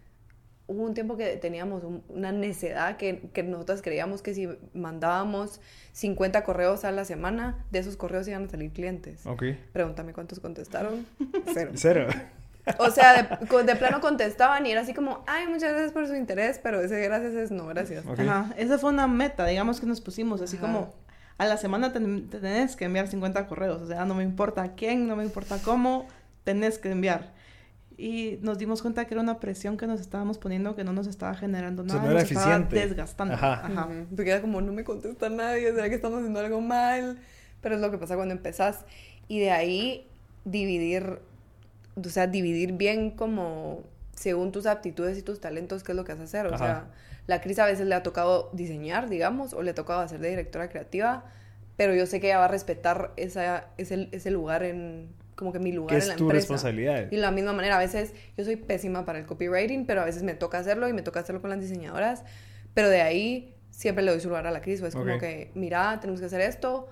[0.67, 6.43] hubo un tiempo que teníamos una necedad que, que nosotras creíamos que si mandábamos 50
[6.43, 9.25] correos a la semana, de esos correos iban a salir clientes.
[9.27, 9.43] Ok.
[9.71, 11.05] Pregúntame cuántos contestaron.
[11.53, 11.71] Cero.
[11.75, 12.07] Cero.
[12.79, 16.59] O sea, de, plano contestaban y era así como, ay, muchas gracias por su interés,
[16.61, 18.05] pero ese gracias es no, gracias.
[18.07, 20.93] Ajá, esa fue una meta, digamos, que nos pusimos, así como,
[21.37, 25.15] a la semana tenés que enviar 50 correos, o sea, no me importa quién, no
[25.15, 26.07] me importa cómo,
[26.43, 27.35] tenés que enviar
[27.97, 31.07] y nos dimos cuenta que era una presión que nos estábamos poniendo que no nos
[31.07, 33.33] estaba generando nada, no era nos estaba desgastando.
[33.33, 33.89] Ajá.
[34.15, 37.19] Porque era como no me contesta nadie, será que estamos haciendo algo mal,
[37.61, 38.85] pero es lo que pasa cuando empezás.
[39.27, 40.07] Y de ahí
[40.43, 41.19] dividir,
[41.95, 43.83] o sea, dividir bien como
[44.15, 46.87] según tus aptitudes y tus talentos qué es lo que vas a hacer, o sea,
[47.27, 50.29] la Cris a veces le ha tocado diseñar, digamos, o le ha tocado hacer de
[50.29, 51.25] directora creativa,
[51.75, 55.59] pero yo sé que ella va a respetar esa, ese, ese lugar en como que
[55.59, 57.07] mi lugar en la es tu responsabilidad.
[57.11, 60.05] Y de la misma manera, a veces yo soy pésima para el copywriting, pero a
[60.05, 62.23] veces me toca hacerlo y me toca hacerlo con las diseñadoras.
[62.73, 64.81] Pero de ahí siempre le doy su lugar a la Cris.
[64.81, 66.87] Es como que, mira, tenemos que hacer esto,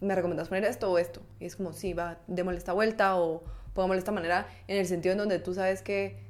[0.00, 1.20] me recomiendas poner esto o esto.
[1.40, 3.42] Y es como, sí, va, démosle esta vuelta o
[3.74, 6.22] pongámosle esta manera, en el sentido en donde tú sabes que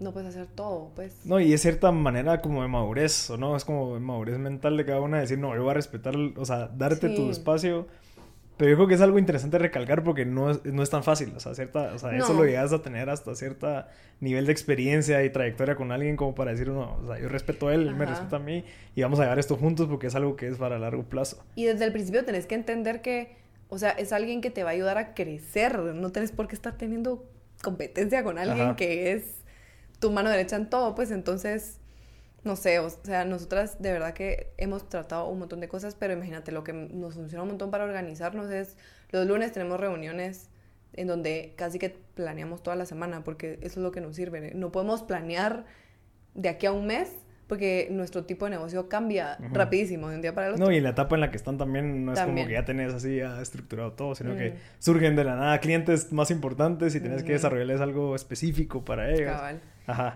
[0.00, 1.24] no puedes hacer todo, pues.
[1.24, 3.56] No, y es cierta manera como de madurez, ¿o no?
[3.56, 6.44] Es como de madurez mental de cada una decir, no, yo voy a respetar, o
[6.44, 7.86] sea, darte tu espacio
[8.56, 11.32] pero yo creo que es algo interesante recalcar porque no es, no es tan fácil.
[11.36, 13.84] O sea, cierta, o sea eso lo llegas a tener hasta cierto
[14.20, 17.68] nivel de experiencia y trayectoria con alguien como para decir, uno, o sea, yo respeto
[17.68, 20.14] a él, él me respeta a mí y vamos a llevar esto juntos porque es
[20.14, 21.44] algo que es para largo plazo.
[21.56, 23.36] Y desde el principio tenés que entender que,
[23.74, 25.78] o sea, es alguien que te va a ayudar a crecer.
[25.78, 27.28] No tenés por qué estar teniendo
[27.62, 29.42] competencia con alguien que es
[29.98, 30.94] tu mano derecha en todo.
[30.94, 31.80] Pues entonces
[32.44, 36.12] no sé, o sea, nosotras de verdad que hemos tratado un montón de cosas, pero
[36.12, 38.76] imagínate, lo que nos funciona un montón para organizarnos es,
[39.10, 40.50] los lunes tenemos reuniones
[40.92, 44.52] en donde casi que planeamos toda la semana, porque eso es lo que nos sirve.
[44.54, 45.64] No podemos planear
[46.34, 47.10] de aquí a un mes,
[47.46, 50.66] porque nuestro tipo de negocio cambia rapidísimo de un día para el otro.
[50.66, 52.94] No, y la etapa en la que están también no es como que ya tenés
[52.94, 57.22] así ya estructurado todo, sino que surgen de la nada clientes más importantes y tenés
[57.22, 59.32] que desarrollarles algo específico para ellos.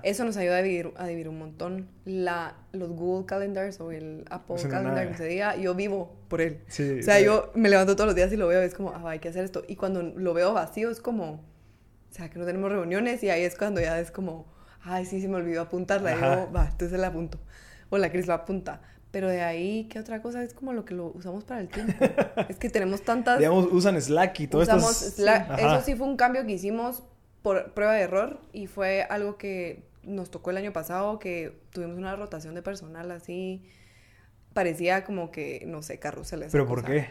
[0.02, 1.88] Eso nos ayuda a dividir, a dividir un montón.
[2.06, 6.60] La, los Google Calendars o el Apple Calendar que se diga, yo vivo por él.
[6.66, 9.10] o sea, yo me levanto todos los días y lo veo y es como, ah,
[9.10, 9.64] hay que hacer esto.
[9.68, 11.40] Y cuando lo veo vacío es como, o
[12.10, 14.46] sea, que no tenemos reuniones y ahí es cuando ya es como,
[14.88, 16.16] ay, sí, se me olvidó apuntarla.
[16.16, 17.38] Y yo, va, entonces la apunto.
[17.90, 18.80] O la Cris lo apunta.
[19.10, 20.42] Pero de ahí, ¿qué otra cosa?
[20.42, 21.92] Es como lo que lo usamos para el tiempo.
[22.48, 23.38] es que tenemos tantas...
[23.38, 24.76] Digamos, usan Slack y todo esto.
[24.76, 27.02] Eso sí fue un cambio que hicimos
[27.42, 31.96] por prueba de error y fue algo que nos tocó el año pasado, que tuvimos
[31.96, 33.62] una rotación de personal así,
[34.52, 36.50] parecía como que, no sé, carruseles.
[36.52, 37.08] ¿Pero por qué?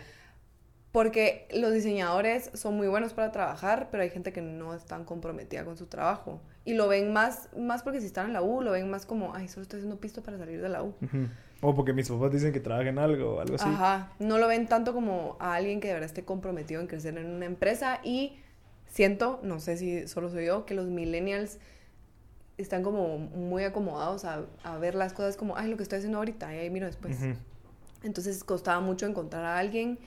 [0.92, 5.06] Porque los diseñadores son muy buenos para trabajar, pero hay gente que no es tan
[5.06, 6.42] comprometida con su trabajo.
[6.68, 9.34] Y lo ven más, más porque si están en la U, lo ven más como,
[9.34, 10.94] ay, solo estoy haciendo pisto para salir de la U.
[11.62, 13.70] O porque mis papás dicen que trabajen algo o algo así.
[13.70, 17.18] Ajá, no lo ven tanto como a alguien que de verdad esté comprometido en crecer
[17.18, 18.38] en una empresa y
[18.86, 21.58] siento, no sé si solo soy yo, que los millennials
[22.58, 26.18] están como muy acomodados a, a ver las cosas como, ay, lo que estoy haciendo
[26.18, 27.18] ahorita, y ahí miro después.
[28.04, 30.00] Entonces costaba mucho encontrar a alguien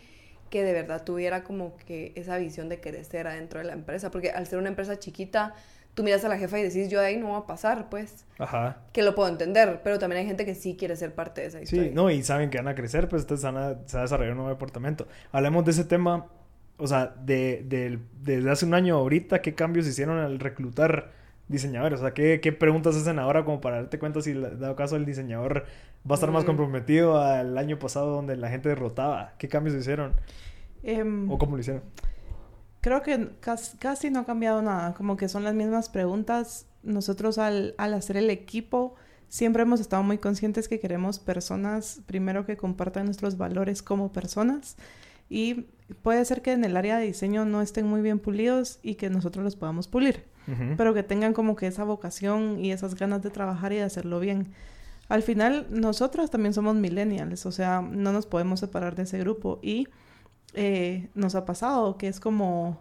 [0.50, 4.30] que de verdad tuviera como que esa visión de crecer adentro de la empresa, porque
[4.30, 5.54] al ser una empresa chiquita,
[5.94, 8.26] tú miras a la jefa y decís, yo de ahí no voy a pasar, pues.
[8.38, 8.78] Ajá.
[8.92, 11.60] Que lo puedo entender, pero también hay gente que sí quiere ser parte de esa
[11.60, 11.88] historia.
[11.88, 14.04] Sí, no, y saben que van a crecer, pues entonces van a, se va a
[14.04, 15.06] desarrollar un nuevo departamento.
[15.32, 16.26] Hablemos de ese tema
[16.80, 21.12] o sea, de, de, desde hace un año ahorita, qué cambios hicieron al reclutar
[21.50, 22.00] diseñadores?
[22.00, 25.04] O sea, ¿qué, qué preguntas hacen ahora como para darte cuenta si, dado caso, el
[25.04, 25.66] diseñador
[26.08, 26.46] va a estar más mm.
[26.46, 29.34] comprometido al año pasado donde la gente derrotaba?
[29.36, 30.14] ¿Qué cambios hicieron?
[30.82, 31.82] Em, ¿O cómo lo hicieron?
[32.80, 36.66] Creo que casi, no ha cambiado nada, como que son las mismas preguntas.
[36.82, 38.94] Nosotros al, al hacer el equipo
[39.28, 44.76] siempre hemos estado muy conscientes que queremos personas, primero que compartan nuestros valores como personas
[45.30, 45.66] y
[46.02, 49.08] puede ser que en el área de diseño no estén muy bien pulidos y que
[49.08, 50.24] nosotros los podamos pulir,
[50.76, 54.18] pero que tengan como que esa vocación y esas ganas de trabajar y de hacerlo
[54.18, 54.48] bien.
[55.08, 59.60] Al final, nosotros también somos millennials, o sea, no nos podemos separar de ese grupo
[59.62, 59.86] y
[60.54, 62.80] eh, nos ha pasado que es como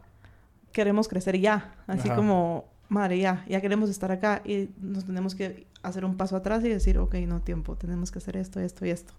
[0.72, 5.66] queremos crecer ya, así como, madre, ya, ya queremos estar acá y nos tenemos que
[5.82, 8.92] hacer un paso atrás y decir, ok, no tiempo, tenemos que hacer esto, esto y
[8.92, 9.14] esto.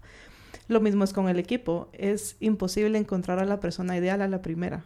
[0.67, 1.89] Lo mismo es con el equipo.
[1.93, 4.85] Es imposible encontrar a la persona ideal a la primera.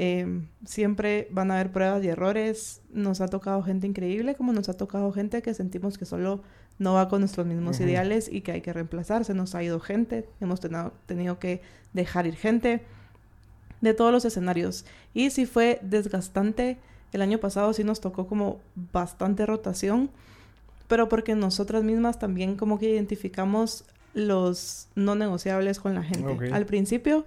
[0.00, 2.82] Em, siempre van a haber pruebas y errores.
[2.92, 6.40] Nos ha tocado gente increíble, como nos ha tocado gente que sentimos que solo
[6.78, 9.34] no va con nuestros mismos ideales y que hay que reemplazarse.
[9.34, 10.60] Nos ha ido gente, hemos
[11.06, 11.62] tenido que
[11.94, 12.82] dejar ir gente
[13.80, 14.84] de todos los escenarios.
[15.14, 16.78] Y si fue desgastante,
[17.12, 18.60] el año pasado sí nos tocó como
[18.92, 20.10] bastante rotación,
[20.86, 23.84] pero porque nosotras mismas también como que identificamos
[24.14, 26.52] los no negociables con la gente.
[26.52, 27.26] Al principio,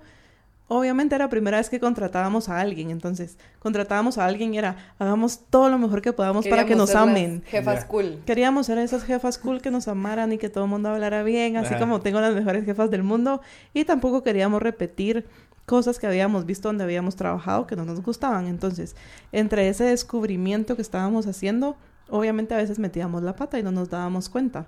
[0.73, 4.77] obviamente era la primera vez que contratábamos a alguien, entonces contratábamos a alguien y era,
[4.99, 7.43] hagamos todo lo mejor que podamos para que nos amen.
[7.45, 8.21] Jefas cool.
[8.25, 11.57] Queríamos ser esas jefas cool que nos amaran y que todo el mundo hablara bien,
[11.57, 13.41] así como tengo las mejores jefas del mundo,
[13.73, 15.27] y tampoco queríamos repetir
[15.65, 18.47] cosas que habíamos visto donde habíamos trabajado que no nos gustaban.
[18.47, 18.95] Entonces,
[19.33, 21.75] entre ese descubrimiento que estábamos haciendo,
[22.09, 24.67] obviamente a veces metíamos la pata y no nos dábamos cuenta.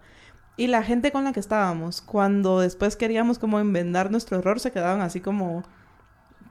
[0.58, 4.74] Y la gente con la que estábamos, cuando después queríamos como enmendar nuestro error, se
[4.74, 5.64] quedaban así como...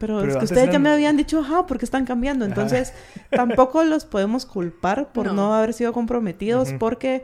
[0.02, 2.44] Pero, es que ustedes ya me habían dicho, ajá, porque están cambiando.
[2.44, 2.92] Entonces,
[3.30, 7.22] tampoco los podemos culpar por no, haber sido comprometidos, porque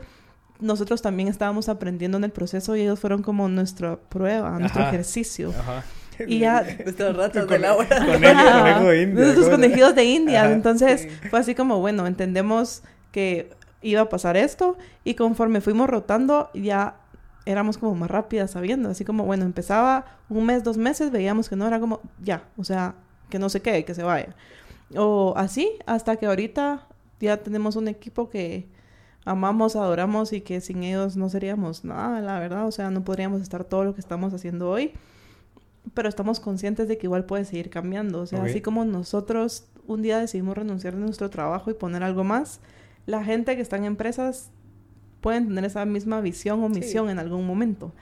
[0.61, 5.49] nosotros también estábamos aprendiendo en el proceso y ellos fueron como nuestra prueba, nuestro ejercicio.
[5.59, 5.83] Ajá.
[6.25, 6.65] Y ya...
[6.85, 7.99] Nuestros ratos de la hora.
[9.07, 10.49] Nuestros conejidos de India.
[10.49, 13.49] Entonces, fue así como, bueno, entendemos que
[13.81, 16.95] iba a pasar esto y conforme fuimos rotando ya
[17.45, 21.55] éramos como más rápidas sabiendo, así como, bueno, empezaba un mes, dos meses, veíamos que
[21.55, 22.95] no era como, ya, o sea,
[23.29, 24.35] que no se quede, que se vaya.
[24.95, 26.87] O así, hasta que ahorita
[27.19, 28.67] ya tenemos un equipo que
[29.25, 33.41] amamos, adoramos y que sin ellos no seríamos nada, la verdad, o sea, no podríamos
[33.41, 34.93] estar todo lo que estamos haciendo hoy,
[35.93, 40.01] pero estamos conscientes de que igual puede seguir cambiando, o sea, así como nosotros un
[40.01, 42.59] día decidimos renunciar de nuestro trabajo y poner algo más,
[43.05, 44.51] la gente que está en empresas
[45.21, 47.93] pueden tener esa misma visión o misión en algún momento.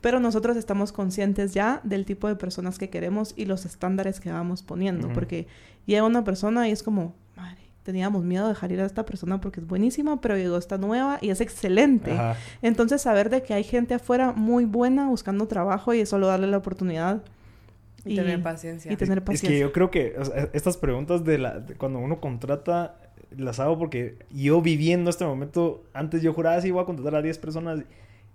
[0.00, 4.32] Pero nosotros estamos conscientes ya del tipo de personas que queremos y los estándares que
[4.32, 5.12] vamos poniendo.
[5.12, 5.46] Porque
[5.86, 9.40] llega una persona y es como, madre, teníamos miedo de dejar ir a esta persona
[9.40, 12.16] porque es buenísima, pero llegó esta nueva y es excelente.
[12.62, 16.56] Entonces, saber de que hay gente afuera muy buena buscando trabajo y solo darle la
[16.56, 17.22] oportunidad.
[18.02, 18.90] Y, tener paciencia.
[18.90, 19.48] Y tener paciencia.
[19.48, 20.16] Es que yo creo que
[20.54, 22.96] estas preguntas de, la, cuando uno contrata
[23.36, 27.22] las hago porque yo viviendo este momento, antes yo juraba si iba a contratar a
[27.22, 27.84] 10 personas.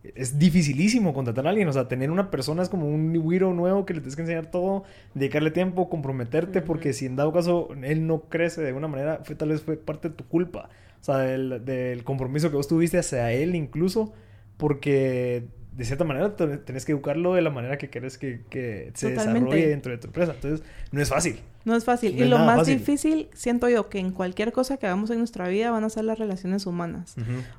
[0.03, 3.87] Es dificilísimo contratar a alguien, o sea, tener una persona es como un güiro nuevo
[3.87, 4.83] que le tienes que enseñar todo,
[5.15, 9.35] dedicarle tiempo, comprometerte, porque si en dado caso él no crece de alguna manera, fue,
[9.35, 10.69] tal vez fue parte de tu culpa,
[11.01, 14.13] o sea, del, del compromiso que vos tuviste hacia él incluso,
[14.57, 19.09] porque de cierta manera tenés que educarlo de la manera que quieres que, que se
[19.09, 20.33] desarrolle dentro de tu empresa.
[20.33, 21.39] Entonces, no es fácil.
[21.65, 22.17] No es fácil.
[22.17, 25.71] y lo más difícil, siento yo, que en cualquier cosa que hagamos en nuestra vida
[25.71, 27.15] van a ser las relaciones humanas.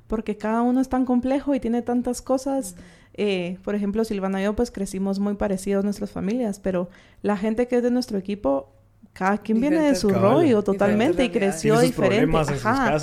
[0.07, 2.77] Porque cada uno es tan complejo y tiene tantas cosas.
[3.14, 6.88] Eh, por ejemplo, Silvana y yo, pues crecimos muy parecidos nuestras familias, pero
[7.23, 8.76] la gente que es de nuestro equipo
[9.16, 12.37] cada quien viene de su rollo totalmente y creció diferente.
[12.37, 12.98] Ajá.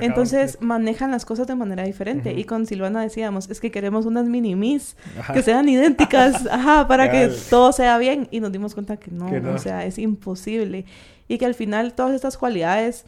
[0.00, 2.32] Entonces manejan las cosas de manera diferente.
[2.32, 4.96] Y con Silvana decíamos, es que queremos unas minimis
[5.32, 8.26] que sean idénticas, ajá, para que todo sea bien.
[8.32, 10.84] Y nos dimos cuenta que no, o sea, es imposible.
[11.28, 13.04] Y que al final todas estas cualidades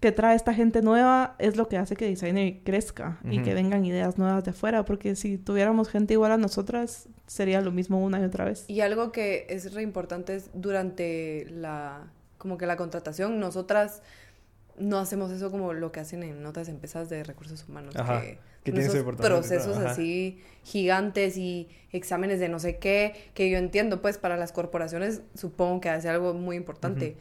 [0.00, 3.84] que trae esta gente nueva es lo que hace que Designer crezca y que vengan
[3.84, 8.20] ideas nuevas de afuera, porque si tuviéramos gente igual a nosotras, sería lo mismo una
[8.20, 8.64] y otra vez.
[8.68, 14.02] Y algo que es re importante es durante la, como que la contratación, nosotras
[14.78, 19.02] no hacemos eso como lo que hacen en otras empresas de recursos humanos, que, esos
[19.16, 24.52] procesos así gigantes y exámenes de no sé qué, que yo entiendo, pues para las
[24.52, 27.16] corporaciones supongo que hace algo muy importante,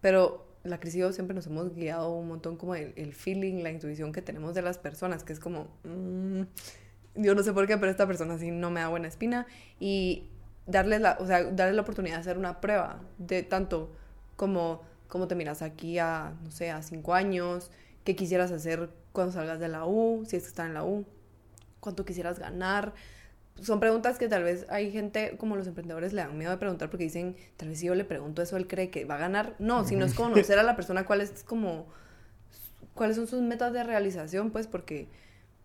[0.00, 4.12] pero la crisis siempre nos hemos guiado un montón como el, el, feeling, la intuición
[4.12, 6.42] que tenemos de las personas, que es como, mm,
[7.16, 9.46] yo no sé por qué, pero esta persona sí no me da buena espina
[9.80, 10.28] y
[10.66, 13.92] darle la, o sea, darle la oportunidad de hacer una prueba de tanto
[14.36, 17.70] como cómo te miras aquí a, no sé, a cinco años,
[18.04, 21.04] qué quisieras hacer cuando salgas de la U, si es que estás en la U,
[21.80, 22.94] cuánto quisieras ganar.
[23.62, 26.90] Son preguntas que tal vez hay gente como los emprendedores le dan miedo de preguntar
[26.90, 29.54] porque dicen, tal vez si yo le pregunto eso, él cree que va a ganar.
[29.58, 31.86] No, sino es conocer a la persona cuál es como,
[32.94, 35.08] cuáles son sus metas de realización, pues porque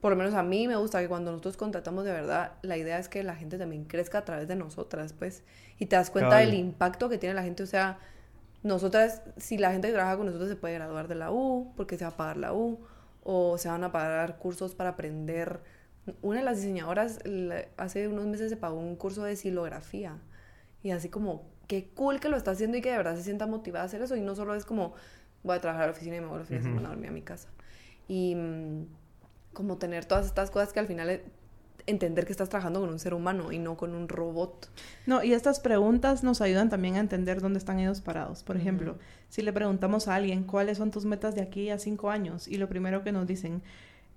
[0.02, 3.00] por lo menos a mí me gusta que cuando nosotros contratamos de verdad, la idea
[3.00, 5.44] es que la gente también crezca a través de nosotras, pues,
[5.80, 7.98] y te das cuenta del impacto que tiene la gente, o sea,
[8.64, 11.98] nosotras, si la gente que trabaja con nosotros se puede graduar de la U, porque
[11.98, 12.80] se va a pagar la U,
[13.24, 15.60] o se van a pagar cursos para aprender.
[16.22, 17.20] Una de las diseñadoras
[17.78, 20.18] hace unos meses se pagó un curso de silografía,
[20.84, 23.48] y así como, qué cool que lo está haciendo y que de verdad se sienta
[23.48, 24.94] motivada a hacer eso, y no solo es como,
[25.44, 27.14] voy a trabajar a la oficina y me voy a la oficina a dormir a
[27.14, 27.50] mi casa.
[28.08, 28.86] Y mm,
[29.54, 31.26] como tener todas estas cosas que al final eh,
[31.88, 34.70] entender que estás trabajando con un ser humano y no con un robot.
[35.06, 38.44] No, y estas preguntas nos ayudan también a entender dónde están ellos parados.
[38.44, 38.98] Por ejemplo,
[39.30, 42.58] si le preguntamos a alguien cuáles son tus metas de aquí a cinco años y
[42.58, 43.64] lo primero que nos dicen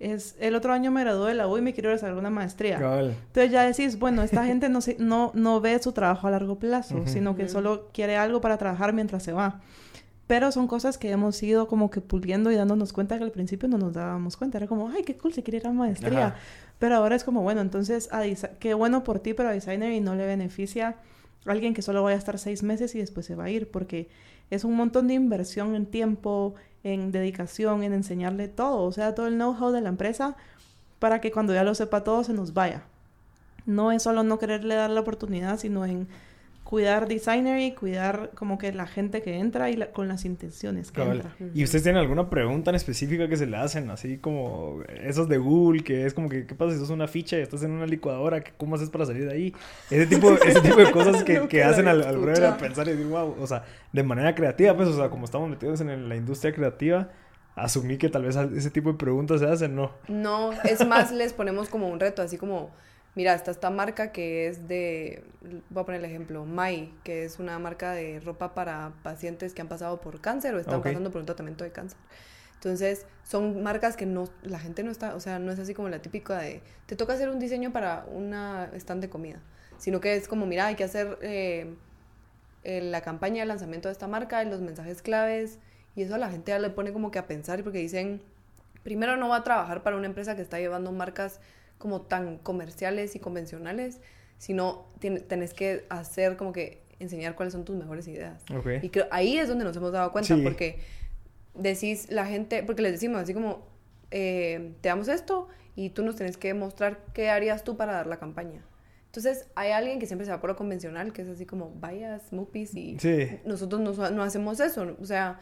[0.01, 2.77] es el otro año me gradué de la U y me quiero hacer una maestría.
[2.77, 7.03] Entonces ya decís, bueno, esta gente no, no, no ve su trabajo a largo plazo,
[7.07, 9.61] sino que solo quiere algo para trabajar mientras se va.
[10.27, 13.69] Pero son cosas que hemos ido como que puliendo y dándonos cuenta que al principio
[13.69, 14.59] no nos dábamos cuenta.
[14.59, 16.37] Era como, ay, qué cool, si quiere ir a maestría.
[16.79, 18.23] Pero ahora es como, bueno, entonces, a
[18.59, 20.97] qué bueno por ti, pero a designer y no le beneficia
[21.45, 23.71] a alguien que solo vaya a estar seis meses y después se va a ir.
[23.71, 24.09] Porque
[24.51, 28.83] es un montón de inversión en tiempo, en dedicación, en enseñarle todo.
[28.83, 30.37] O sea, todo el know-how de la empresa
[30.99, 32.83] para que cuando ya lo sepa todo se nos vaya.
[33.67, 36.09] No es solo no quererle dar la oportunidad, sino en
[36.71, 41.03] cuidar designer y cuidar como que la gente que entra y con las intenciones que
[41.03, 41.35] entra.
[41.53, 43.91] ¿Y ustedes tienen alguna pregunta en específica que se le hacen?
[43.91, 47.37] Así como esos de Google, que es como que, ¿qué pasa si sos una ficha
[47.37, 48.45] y estás en una licuadora?
[48.57, 49.55] ¿Cómo haces para salir de ahí?
[49.91, 52.93] Ese tipo, ese tipo de cosas que, que hacen al, al brother a pensar y
[52.93, 56.15] decir, wow, o sea, de manera creativa, pues, o sea, como estamos metidos en la
[56.15, 57.09] industria creativa,
[57.57, 59.91] asumí que tal vez ese tipo de preguntas se hacen, ¿no?
[60.07, 62.71] No, es más, les ponemos como un reto, así como
[63.17, 65.25] Mira, está esta marca que es de,
[65.71, 69.63] voy a poner el ejemplo, Mai, que es una marca de ropa para pacientes que
[69.63, 71.99] han pasado por cáncer o están pasando por un tratamiento de cáncer.
[72.55, 75.89] Entonces, son marcas que no, la gente no está, o sea, no es así como
[75.89, 79.41] la típica de, te toca hacer un diseño para una stand de comida,
[79.79, 81.75] sino que es como, mira, hay que hacer eh,
[82.63, 85.59] la campaña de lanzamiento de esta marca, los mensajes claves,
[85.97, 88.21] y eso a la gente ya le pone como que a pensar, porque dicen,
[88.85, 91.41] primero no va a trabajar para una empresa que está llevando marcas
[91.81, 94.01] como tan comerciales y convencionales,
[94.37, 98.45] sino tenés que hacer como que enseñar cuáles son tus mejores ideas.
[98.83, 100.81] Y creo, ahí es donde nos hemos dado cuenta, porque
[101.55, 103.67] decís la gente, porque les decimos así como,
[104.11, 108.07] eh, te damos esto y tú nos tenés que mostrar qué harías tú para dar
[108.07, 108.63] la campaña.
[109.07, 112.19] Entonces, hay alguien que siempre se va por lo convencional, que es así como, vaya,
[112.29, 112.99] Smoopy, y
[113.47, 114.97] nosotros no, no, hacemos eso.
[115.01, 115.41] O sea,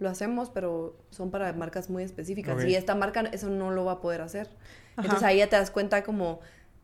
[0.00, 2.64] lo hacemos, pero son para marcas muy específicas.
[2.64, 4.48] Y esta marca eso no lo va a poder hacer.
[4.98, 6.40] Entonces ahí ya te das cuenta como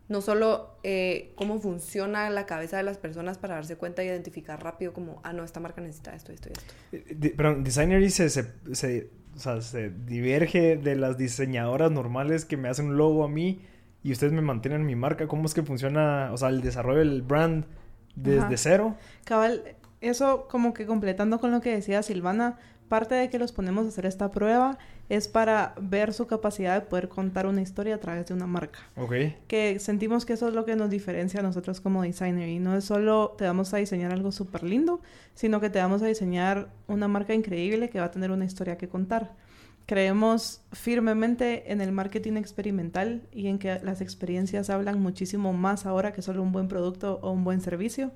[0.08, 4.62] no solo eh, cómo funciona la cabeza de las personas para darse cuenta e identificar
[4.62, 6.74] rápido como, ah, no, esta marca necesita esto, esto y esto.
[6.92, 12.56] Eh, pero Designery se, se, se, o sea, se diverge de las diseñadoras normales que
[12.56, 13.62] me hacen un logo a mí
[14.02, 15.26] y ustedes me mantienen mi marca.
[15.26, 17.64] ¿Cómo es que funciona, o sea, el desarrollo del brand
[18.14, 18.96] desde cero?
[19.24, 19.62] Cabal,
[20.02, 23.88] eso como que completando con lo que decía Silvana, parte de que los ponemos a
[23.88, 28.26] hacer esta prueba es para ver su capacidad de poder contar una historia a través
[28.26, 28.78] de una marca.
[28.96, 29.14] Ok.
[29.46, 32.48] Que sentimos que eso es lo que nos diferencia a nosotros como designer.
[32.48, 35.00] Y no es solo te vamos a diseñar algo súper lindo,
[35.34, 38.78] sino que te vamos a diseñar una marca increíble que va a tener una historia
[38.78, 39.32] que contar.
[39.86, 46.14] Creemos firmemente en el marketing experimental y en que las experiencias hablan muchísimo más ahora
[46.14, 48.10] que solo un buen producto o un buen servicio.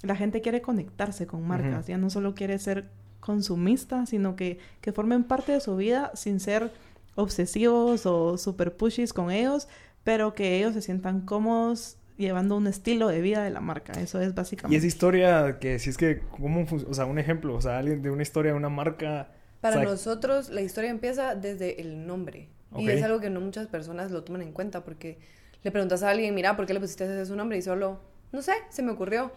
[0.00, 2.88] La gente quiere conectarse con marcas, ya no solo quiere ser
[3.22, 6.72] consumistas, sino que, que formen parte de su vida sin ser
[7.14, 9.68] obsesivos o super pushies con ellos,
[10.02, 13.92] pero que ellos se sientan cómodos llevando un estilo de vida de la marca.
[13.92, 14.74] Eso es básicamente.
[14.74, 18.02] Y esa historia que si es que, ¿cómo o sea, un ejemplo, o sea, alguien
[18.02, 19.30] de una historia de una marca.
[19.60, 22.48] Para nosotros la historia empieza desde el nombre.
[22.76, 25.18] Y es algo que no muchas personas lo toman en cuenta porque
[25.62, 27.56] le preguntas a alguien, mira, ¿por qué le pusiste ese su nombre?
[27.56, 28.00] Y solo,
[28.32, 29.30] no sé, se me ocurrió.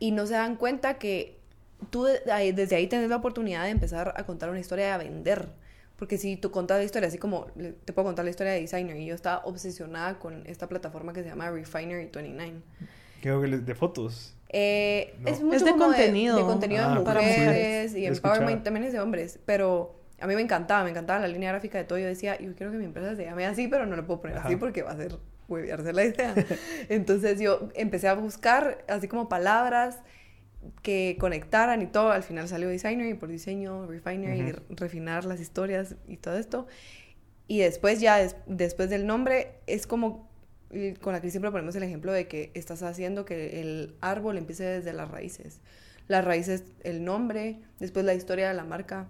[0.00, 1.39] Y no se dan cuenta que
[1.90, 5.48] tú desde ahí tienes la oportunidad de empezar a contar una historia de vender.
[5.96, 7.46] Porque si tú contas la historia, así como
[7.84, 11.22] te puedo contar la historia de Designer, y yo estaba obsesionada con esta plataforma que
[11.22, 12.62] se llama Refinery29.
[13.20, 14.34] ¿Qué de fotos?
[14.48, 16.36] Eh, Es mucho de contenido.
[16.36, 19.38] De, contenido de ah, mujeres y empowerment también es de hombres.
[19.44, 21.98] Pero a mí me encantaba, me encantaba la línea gráfica de todo.
[21.98, 24.38] Yo decía, yo quiero que mi empresa se llame así, pero no lo puedo poner
[24.38, 25.18] así porque va a ser
[25.48, 26.34] hueviarse la idea.
[26.88, 29.98] Entonces yo empecé a buscar así como palabras
[30.82, 32.10] que conectaran y todo.
[32.10, 36.66] Al final salió Designer y por diseño, Refiner y refinar las historias y todo esto.
[37.48, 40.30] Y después ya, después del nombre, es como
[41.00, 44.64] con la que siempre ponemos el ejemplo de que estás haciendo que el árbol empiece
[44.64, 45.60] desde las raíces.
[46.06, 49.08] Las raíces, el nombre, después la historia de la marca,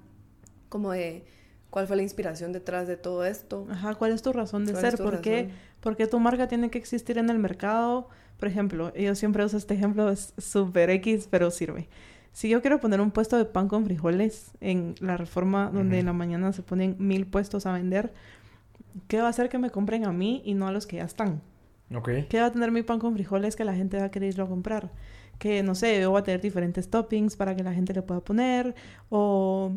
[0.71, 1.25] como de
[1.71, 3.67] cuál fue la inspiración detrás de todo esto.
[3.71, 5.51] Ajá, cuál es tu razón de ser, ¿Por, Qué,
[5.81, 8.09] ¿por qué tu marca tiene que existir en el mercado.
[8.39, 11.89] Por ejemplo, yo siempre uso este ejemplo, es súper X, pero sirve.
[12.33, 16.07] Si yo quiero poner un puesto de pan con frijoles en la reforma donde en
[16.07, 18.13] la mañana se ponen mil puestos a vender,
[19.09, 21.05] ¿qué va a hacer que me compren a mí y no a los que ya
[21.05, 21.43] están?
[22.29, 24.45] ¿Qué va a tener mi pan con frijoles que la gente va a querer irlo
[24.45, 24.91] a comprar?
[25.41, 28.21] Que, no sé, yo voy a tener diferentes toppings para que la gente le pueda
[28.21, 28.77] poner
[29.09, 29.73] o,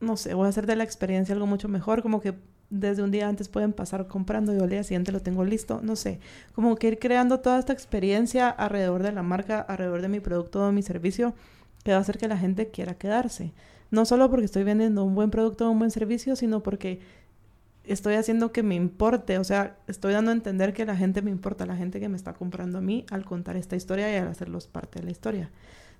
[0.00, 2.34] no sé, voy a hacer de la experiencia algo mucho mejor, como que
[2.70, 5.96] desde un día antes pueden pasar comprando y al día siguiente lo tengo listo, no
[5.96, 6.20] sé,
[6.52, 10.66] como que ir creando toda esta experiencia alrededor de la marca, alrededor de mi producto
[10.66, 11.34] o mi servicio,
[11.82, 13.52] que va a hacer que la gente quiera quedarse.
[13.90, 17.00] No solo porque estoy vendiendo un buen producto o un buen servicio, sino porque
[17.84, 21.30] estoy haciendo que me importe, o sea, estoy dando a entender que la gente me
[21.30, 24.28] importa, la gente que me está comprando a mí al contar esta historia y al
[24.28, 25.50] hacerlos parte de la historia.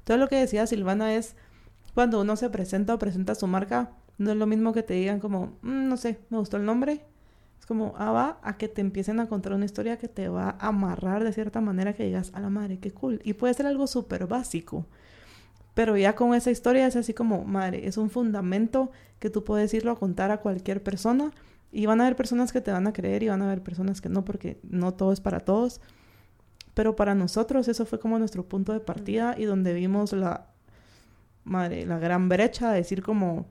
[0.04, 1.34] Todo lo que decía Silvana es,
[1.98, 5.18] cuando uno se presenta o presenta su marca, no es lo mismo que te digan
[5.18, 7.04] como, mm, no sé, me gustó el nombre.
[7.58, 10.50] Es como, ah, va a que te empiecen a contar una historia que te va
[10.60, 13.20] a amarrar de cierta manera que digas, a la madre, qué cool.
[13.24, 14.86] Y puede ser algo súper básico.
[15.74, 19.74] Pero ya con esa historia es así como, madre, es un fundamento que tú puedes
[19.74, 21.32] irlo a contar a cualquier persona
[21.72, 24.00] y van a haber personas que te van a creer y van a haber personas
[24.00, 25.80] que no, porque no todo es para todos.
[26.74, 30.46] Pero para nosotros eso fue como nuestro punto de partida y donde vimos la,
[31.48, 33.46] madre, la gran brecha de decir como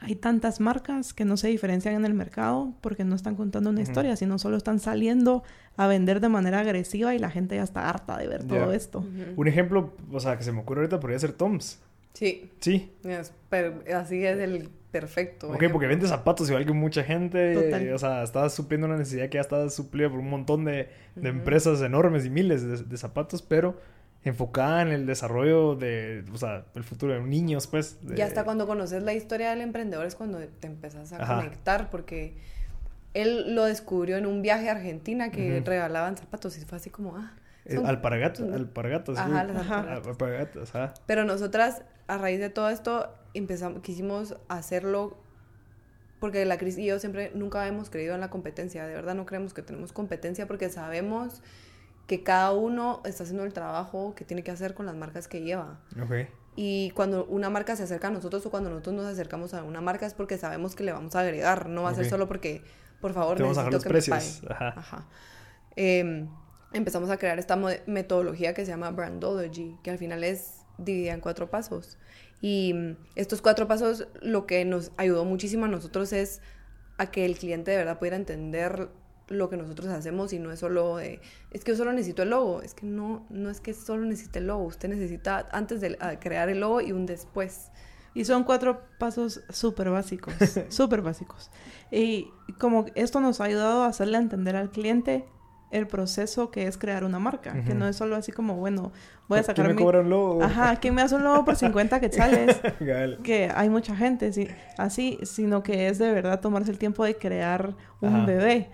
[0.00, 3.82] hay tantas marcas que no se diferencian en el mercado porque no están contando una
[3.82, 5.42] historia, sino solo están saliendo
[5.76, 9.04] a vender de manera agresiva y la gente ya está harta de ver todo esto.
[9.36, 11.80] Un ejemplo, o sea, que se me ocurre ahorita podría ser Toms.
[12.14, 12.50] Sí.
[12.60, 12.90] Sí.
[13.94, 15.50] así es el perfecto.
[15.50, 17.92] Ok, porque vende zapatos igual que mucha gente.
[17.92, 21.80] O sea, estás supliendo una necesidad que ya está suplida por un montón de, empresas
[21.82, 23.78] enormes y miles de, zapatos, pero
[24.24, 27.98] enfocada en el desarrollo de, o sea, el futuro de niños, pues.
[28.02, 32.34] Ya hasta cuando conoces la historia del emprendedor es cuando te empezás a conectar, porque
[33.14, 37.16] él lo descubrió en un viaje a Argentina que regalaban zapatos y fue así como,
[37.16, 37.32] ah.
[37.66, 39.18] Eh, alpargatos, alpargatos.
[39.18, 40.74] Ajá, alpargatos.
[40.74, 40.94] ajá.
[41.06, 45.18] Pero nosotras, a raíz de todo esto, empezamos, quisimos hacerlo
[46.20, 48.86] porque la Cris y yo siempre nunca hemos creído en la competencia.
[48.86, 51.42] De verdad no creemos que tenemos competencia porque sabemos
[52.10, 55.42] que cada uno está haciendo el trabajo que tiene que hacer con las marcas que
[55.42, 55.78] lleva.
[56.06, 56.26] Okay.
[56.56, 59.80] Y cuando una marca se acerca a nosotros o cuando nosotros nos acercamos a una
[59.80, 61.68] marca es porque sabemos que le vamos a agregar.
[61.68, 62.64] No va a ser solo porque,
[63.00, 64.42] por favor, Te necesito los que precios.
[64.50, 64.74] Ajá.
[64.76, 65.06] Ajá.
[65.76, 66.28] Em,
[66.72, 67.54] empezamos a crear esta
[67.86, 71.96] metodología que se llama Brandology, que al final es dividida en cuatro pasos.
[72.40, 76.40] Y mm, estos cuatro pasos lo que nos ayudó muchísimo a nosotros es
[76.98, 78.88] a que el cliente de verdad pudiera entender
[79.30, 81.20] lo que nosotros hacemos y no es solo de,
[81.50, 84.40] es que yo solo necesito el logo, es que no, no es que solo necesite
[84.40, 87.70] el logo, usted necesita antes de crear el logo y un después.
[88.12, 90.34] Y son cuatro pasos súper básicos,
[90.68, 91.50] súper básicos.
[91.92, 92.28] Y
[92.58, 95.24] como esto nos ha ayudado a hacerle entender al cliente
[95.70, 98.90] el proceso que es crear una marca, que no es solo así como, bueno,
[99.28, 100.42] voy a sacar ¿Quién me cobra un logo?
[100.42, 102.60] Ajá, ¿quién me hace un logo por 50 quetzales?
[103.22, 107.14] que hay mucha gente sí, así, sino que es de verdad tomarse el tiempo de
[107.14, 108.68] crear un bebé.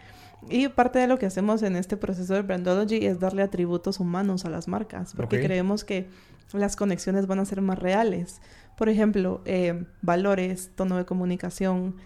[0.48, 4.44] Y parte de lo que hacemos en este proceso de Brandology es darle atributos humanos
[4.44, 6.08] a las marcas, porque creemos que
[6.52, 8.40] las conexiones van a ser más reales.
[8.76, 11.96] Por ejemplo, eh, valores, tono de comunicación,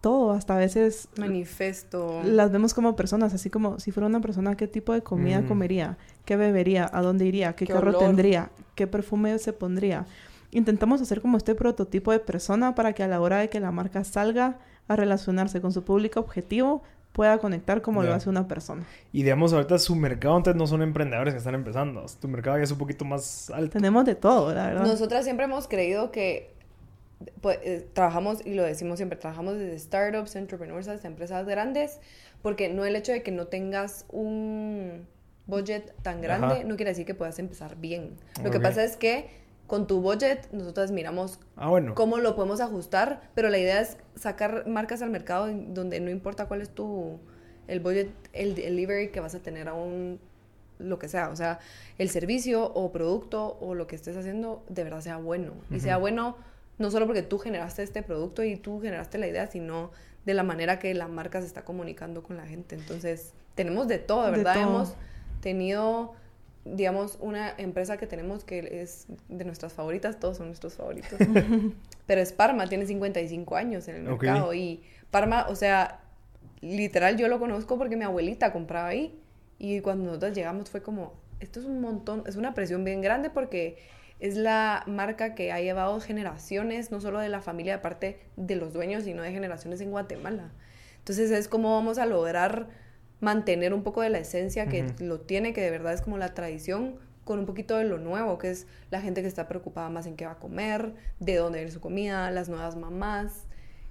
[0.00, 1.08] todo, hasta a veces...
[1.16, 2.22] Manifesto.
[2.24, 5.46] Las vemos como personas, así como si fuera una persona, ¿qué tipo de comida mm.
[5.46, 5.96] comería?
[6.24, 6.90] ¿Qué bebería?
[6.92, 7.54] ¿A dónde iría?
[7.54, 8.50] ¿Qué, carro tendría?
[8.74, 10.06] ¿Qué perfume se pondría?
[10.50, 13.70] Intentamos hacer como este prototipo de persona para que a la hora de que la
[13.70, 14.58] marca salga
[14.88, 16.82] a relacionarse con su público objetivo,
[17.12, 18.84] pueda conectar como lo hace una persona.
[19.12, 22.04] Y digamos, ahorita su mercado antes no son emprendedores que están empezando.
[22.20, 23.72] Tu mercado ya es un poquito más alto.
[23.72, 24.86] Tenemos de todo, la verdad.
[24.86, 26.54] Nosotras siempre hemos creído que
[27.40, 32.00] pues, eh, trabajamos, y lo decimos siempre, trabajamos desde startups, entrepreneurs hasta empresas grandes,
[32.40, 35.06] porque no el hecho de que no tengas un
[35.46, 38.16] budget tan grande no quiere decir que puedas empezar bien.
[38.42, 39.41] Lo que pasa es que
[39.72, 41.94] con tu budget nosotros miramos ah, bueno.
[41.94, 46.44] cómo lo podemos ajustar, pero la idea es sacar marcas al mercado donde no importa
[46.44, 47.18] cuál es tu
[47.68, 50.20] el budget, el delivery que vas a tener a un
[50.78, 51.58] lo que sea, o sea,
[51.96, 55.96] el servicio o producto o lo que estés haciendo de verdad sea bueno y sea
[55.96, 56.36] bueno
[56.76, 59.90] no solo porque tú generaste este producto y tú generaste la idea, sino
[60.26, 62.74] de la manera que la marca se está comunicando con la gente.
[62.74, 64.60] Entonces, tenemos de todo, de verdad.
[64.60, 64.94] Hemos
[65.40, 66.12] tenido
[66.64, 71.18] digamos, una empresa que tenemos que es de nuestras favoritas, todos son nuestros favoritos.
[72.06, 74.54] Pero es Parma, tiene 55 años en el mercado.
[74.54, 76.00] Y Parma, o sea,
[76.60, 79.18] literal yo lo conozco porque mi abuelita compraba ahí.
[79.58, 83.30] Y cuando nosotros llegamos fue como, esto es un montón, es una presión bien grande
[83.30, 83.78] porque
[84.20, 88.72] es la marca que ha llevado generaciones, no solo de la familia, aparte de los
[88.72, 90.52] dueños, sino de generaciones en Guatemala.
[90.98, 92.68] Entonces es como vamos a lograr
[93.22, 96.34] mantener un poco de la esencia que lo tiene, que de verdad es como la
[96.34, 100.06] tradición, con un poquito de lo nuevo, que es la gente que está preocupada más
[100.06, 103.44] en qué va a comer, de dónde viene su comida, las nuevas mamás,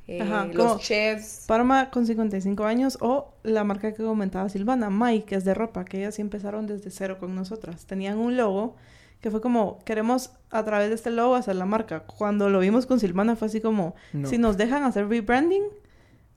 [0.07, 1.45] eh, Ajá, los como- chefs.
[1.47, 5.85] Parma con 55 años o la marca que comentaba Silvana, Mike, que es de ropa,
[5.85, 7.85] que ellas sí empezaron desde cero con nosotras.
[7.85, 8.75] Tenían un logo
[9.21, 12.01] que fue como, queremos a través de este logo hacer la marca.
[12.01, 14.27] Cuando lo vimos con Silvana fue así como, No.
[14.27, 15.63] si nos dejan hacer rebranding,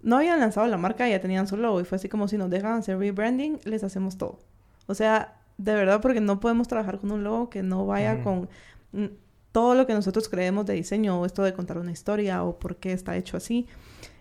[0.05, 2.51] no habían lanzado la marca, ya tenían su logo y fue así como, si nos
[2.51, 4.39] dejan hacer rebranding, les hacemos todo.
[4.87, 8.49] O sea, de verdad, porque no podemos trabajar con un logo que no vaya con
[8.93, 9.07] mm,
[9.51, 12.77] todo lo que nosotros creemos de diseño o esto de contar una historia o por
[12.77, 13.67] qué está hecho así.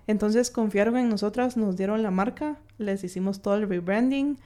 [0.07, 4.37] Entonces confiaron en nosotras, nos dieron la marca, les hicimos todo el rebranding,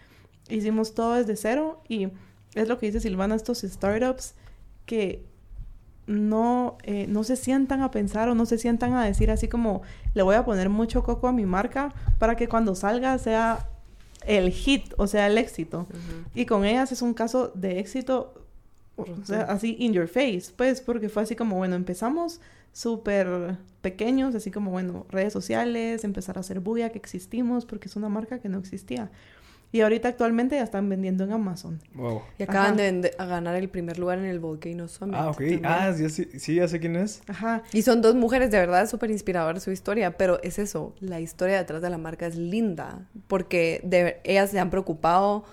[0.49, 2.09] hicimos todo desde cero y
[2.55, 4.33] es lo que dice Silvana, estos startups
[4.85, 5.23] que
[6.07, 9.81] no, eh, no se sientan a pensar o no se sientan a decir así como
[10.13, 13.69] le voy a poner mucho coco a mi marca para que cuando salga sea
[14.25, 15.87] el hit, o sea, el éxito.
[16.33, 18.45] Y con ellas es un caso de éxito,
[18.95, 22.41] o sea, así in your face, pues, porque fue así como, bueno, empezamos
[22.73, 27.95] súper pequeños, así como, bueno, redes sociales, empezar a hacer bulla que existimos, porque es
[27.95, 29.11] una marca que no existía.
[29.71, 31.79] Y ahorita actualmente ya están vendiendo en Amazon.
[31.93, 32.21] Wow.
[32.39, 32.75] Y acaban Ajá.
[32.75, 35.15] de vende- a ganar el primer lugar en el Volcano Summit.
[35.17, 35.37] Ah, ok.
[35.37, 35.65] también.
[35.65, 37.21] Ah, ya sí, sí, ya sé quién es.
[37.27, 37.63] Ajá.
[37.73, 41.57] Y son dos mujeres, de verdad, súper inspiradoras su historia, pero es eso, la historia
[41.57, 45.43] detrás de la marca es linda, porque de- ellas se han preocupado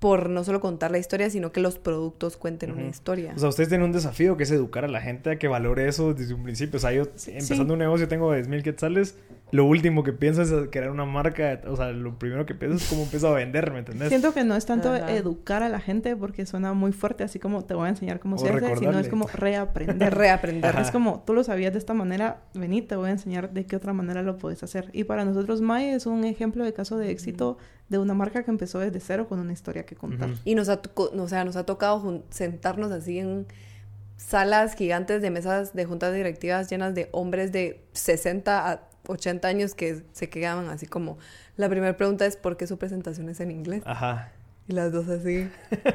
[0.00, 3.32] por no solo contar la historia, sino que los productos cuenten una historia.
[3.36, 5.88] O sea, ustedes tienen un desafío que es educar a la gente a que valore
[5.88, 6.76] eso desde un principio.
[6.76, 9.16] O sea, yo empezando un negocio tengo 10 mil quetzales.
[9.50, 11.60] Lo último que pienso es crear una marca.
[11.68, 14.08] O sea, lo primero que pienso es cómo empiezo a vender, ¿me entendés?
[14.08, 15.12] Siento que no es tanto Ajá.
[15.12, 18.36] educar a la gente porque suena muy fuerte, así como te voy a enseñar cómo
[18.36, 20.12] O se hace, sino es como reaprender.
[20.14, 20.70] Reaprender.
[20.70, 20.82] Ajá.
[20.82, 23.76] Es como, tú lo sabías de esta manera, vení, te voy a enseñar de qué
[23.76, 24.90] otra manera lo puedes hacer.
[24.92, 28.50] Y para nosotros, Mai es un ejemplo de caso de éxito de una marca que
[28.50, 30.30] empezó desde cero con una historia que contar.
[30.44, 33.46] Y nos ha, o sea, nos ha tocado sentarnos así en
[34.16, 39.74] salas gigantes de mesas de juntas directivas llenas de hombres de 60 a 80 años
[39.74, 41.18] que se quedaban así como...
[41.56, 43.82] La primera pregunta es ¿por qué su presentación es en inglés?
[43.86, 44.32] Ajá.
[44.66, 45.48] Y las dos así.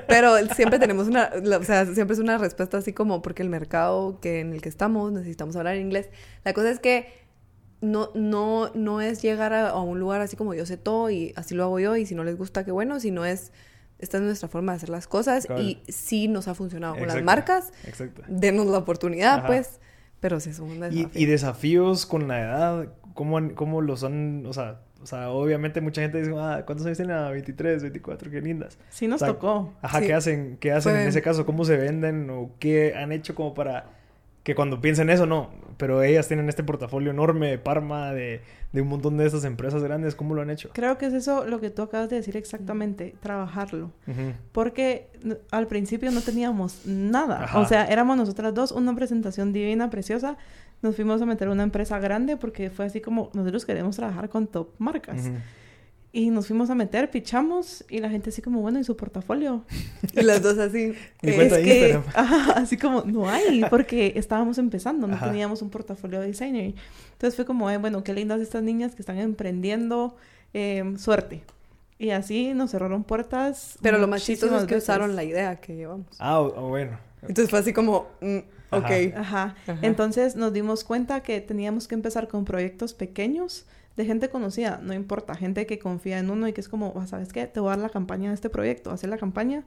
[0.08, 4.20] Pero siempre tenemos una, o sea, siempre es una respuesta así como porque el mercado
[4.22, 6.10] que en el que estamos necesitamos hablar inglés.
[6.46, 7.08] La cosa es que
[7.82, 11.34] no, no, no es llegar a, a un lugar así como yo sé todo y
[11.36, 13.52] así lo hago yo y si no les gusta, qué bueno, sino es,
[14.00, 15.64] esta es nuestra forma de hacer las cosas Cabal.
[15.64, 18.22] y sí nos ha funcionado con las marcas, Exacto.
[18.28, 19.48] denos la oportunidad, Ajá.
[19.48, 19.80] pues,
[20.20, 21.10] pero sí es un Y, desafío.
[21.14, 22.88] y desafíos con la edad,
[23.20, 26.86] ¿cómo, han- cómo los han, o sea, o sea, obviamente mucha gente dice, ah, ¿cuántos
[26.86, 27.18] años tienen?
[27.18, 28.78] Ah, 23, 24, qué lindas.
[28.90, 29.74] Sí nos O sea, tocó.
[29.82, 30.06] Ajá, Sí.
[30.08, 31.46] ¿qué hacen, qué hacen Fue- en ese caso?
[31.46, 33.88] ¿Cómo se venden o qué han hecho como para
[34.44, 35.50] que cuando piensen eso, no?
[35.76, 38.42] Pero ellas tienen este portafolio enorme de Parma, de,
[38.72, 40.70] de un montón de estas empresas grandes, ¿cómo lo han hecho?
[40.74, 43.92] Creo que es eso lo que tú acabas de decir exactamente, trabajarlo.
[44.54, 45.08] Porque
[45.52, 47.44] al principio no teníamos nada.
[47.44, 47.60] Ajá.
[47.60, 50.38] O sea, éramos nosotras dos, una presentación divina, preciosa.
[50.82, 54.30] Nos fuimos a meter a una empresa grande porque fue así como nosotros queremos trabajar
[54.30, 55.22] con top marcas.
[55.28, 55.36] Ujú.
[56.12, 59.64] Y nos fuimos a meter, pichamos y la gente así como, bueno, ¿y su portafolio?
[60.16, 60.94] Y las dos así.
[61.22, 65.28] Es que, ajá, así como, no hay, porque estábamos empezando, no Ajá.
[65.30, 66.74] teníamos un portafolio de designer.
[67.12, 70.16] Entonces fue como, eh, bueno, qué lindas estas niñas que están emprendiendo,
[70.54, 71.44] eh, suerte.
[72.00, 73.78] Y así nos cerraron puertas.
[73.82, 74.84] pero lo más chistoso es que veces.
[74.90, 76.08] usaron la idea que llevamos.
[76.18, 76.98] Ah, o- o bueno.
[77.22, 78.38] Entonces fue así como, mm.
[78.72, 78.86] Ok.
[79.16, 79.56] Ajá.
[79.68, 79.80] Ajá.
[79.82, 83.66] Entonces nos dimos cuenta que teníamos que empezar con proyectos pequeños
[83.98, 87.06] de gente conocida, no importa, gente que confía en uno y que es como, "Ah,
[87.08, 87.48] ¿sabes qué?
[87.48, 89.66] Te voy a dar la campaña de este proyecto, hacer la campaña,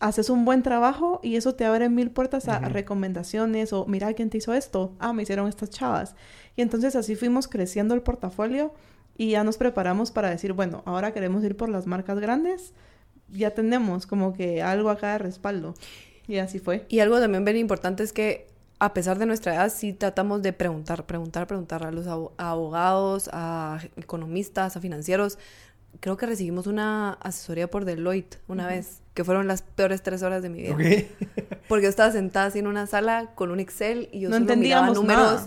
[0.00, 4.30] haces un buen trabajo y eso te abre mil puertas a recomendaciones o mira quién
[4.30, 6.14] te hizo esto, ah, me hicieron estas chavas.
[6.56, 8.74] Y entonces así fuimos creciendo el portafolio
[9.16, 12.74] y ya nos preparamos para decir, bueno, ahora queremos ir por las marcas grandes,
[13.28, 15.74] ya tenemos como que algo acá de respaldo.
[16.28, 16.86] Y así fue.
[16.88, 18.46] Y algo también bien importante es que
[18.82, 23.78] a pesar de nuestra edad, sí tratamos de preguntar, preguntar, preguntar a los abogados, a
[23.96, 25.38] economistas, a financieros.
[26.00, 30.42] Creo que recibimos una asesoría por Deloitte una vez, que fueron las peores tres horas
[30.42, 30.74] de mi vida.
[30.74, 31.60] Ok.
[31.68, 34.56] Porque yo estaba sentada así en una sala con un Excel y yo No solo
[34.56, 35.42] miraba entendíamos números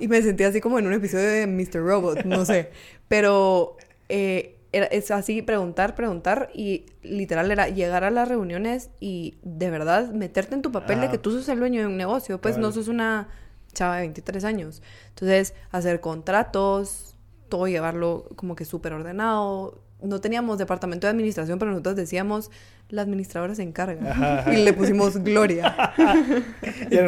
[0.00, 1.84] y me sentía así como en un episodio de Mr.
[1.84, 2.72] Robot, no sé.
[3.08, 3.76] Pero
[4.08, 9.70] eh, era, es así, preguntar, preguntar y literal era llegar a las reuniones y de
[9.70, 11.10] verdad meterte en tu papel de Ah.
[11.10, 13.28] que tú sos el dueño de un negocio, pues no sos una
[13.72, 14.82] chava de 23 años.
[15.10, 17.16] Entonces, hacer contratos,
[17.48, 19.82] todo llevarlo como que súper ordenado.
[20.02, 22.50] No teníamos departamento de administración, pero nosotros decíamos,
[22.88, 24.10] la administradora se encarga.
[24.10, 24.54] Ajá, ajá.
[24.54, 25.74] Y le pusimos Gloria.
[26.90, 27.04] Ya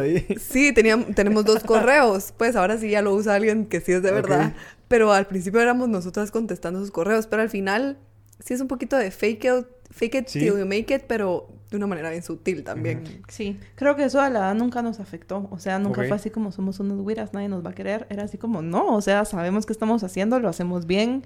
[0.00, 0.26] ahí.
[0.38, 2.32] Sí, teníamos, tenemos dos correos.
[2.36, 4.52] Pues ahora sí ya lo usa alguien que sí es de verdad.
[4.94, 7.26] Pero al principio éramos nosotras contestando sus correos.
[7.26, 7.98] Pero al final
[8.38, 10.38] sí es un poquito de fake it, fake it Sí.
[10.38, 13.02] till you make it, pero de una manera bien sutil también.
[13.26, 15.48] Sí, creo que eso a la edad nunca nos afectó.
[15.50, 18.06] O sea, nunca fue así como somos unos güiras, nadie nos va a querer.
[18.08, 21.24] Era así como, no, o sea, sabemos que estamos haciendo, lo hacemos bien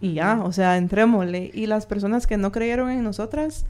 [0.00, 1.52] y ya, o sea, entrémosle.
[1.54, 3.64] Y las personas que no creyeron en nosotras,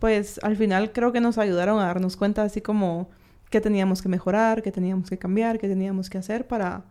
[0.00, 3.10] pues al final creo que nos ayudaron a darnos cuenta así como
[3.48, 6.82] qué teníamos que mejorar, qué teníamos que cambiar, qué teníamos que hacer para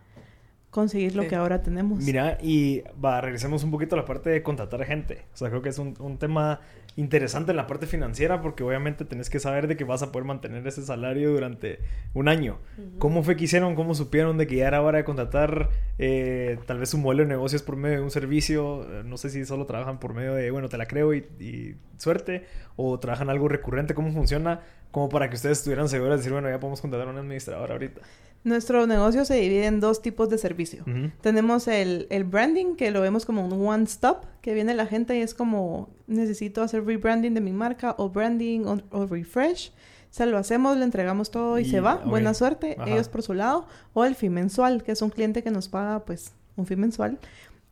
[0.77, 1.29] conseguir lo Sí.
[1.29, 2.03] que ahora tenemos.
[2.03, 5.23] Mira, y va, regresemos un poquito a la parte de contratar gente.
[5.33, 6.59] O sea, creo que es un, un tema
[6.95, 10.25] interesante en la parte financiera porque obviamente tenés que saber de que vas a poder
[10.25, 11.79] mantener ese salario durante
[12.13, 12.57] un año.
[12.99, 13.75] ¿Cómo fue que hicieron?
[13.75, 15.69] ¿Cómo supieron de que ya era hora de contratar
[15.99, 18.83] eh, tal vez un modelo de negocios por medio de un servicio?
[18.83, 21.75] Eh, No sé si solo trabajan por medio de, bueno, te la creo y, y
[21.97, 23.93] suerte, o trabajan algo recurrente.
[23.93, 24.61] ¿Cómo funciona?
[24.91, 27.71] Como para que ustedes estuvieran seguros de decir, bueno, ya podemos contratar a un administrador
[27.71, 28.01] ahorita.
[28.47, 30.85] Nuestro negocio se divide en dos tipos de servicio.
[31.21, 35.17] Tenemos el, el branding, que lo vemos como un one stop, que viene la gente
[35.17, 39.71] y es como, necesito hacer rebranding de mi marca o branding o, o refresh.
[40.11, 41.95] Se lo hacemos, le entregamos todo y, Y- se va.
[41.97, 42.89] Buena suerte, Ajá.
[42.89, 43.67] ellos por su lado.
[43.93, 47.19] O el fee mensual, que es un cliente que nos paga pues un fee mensual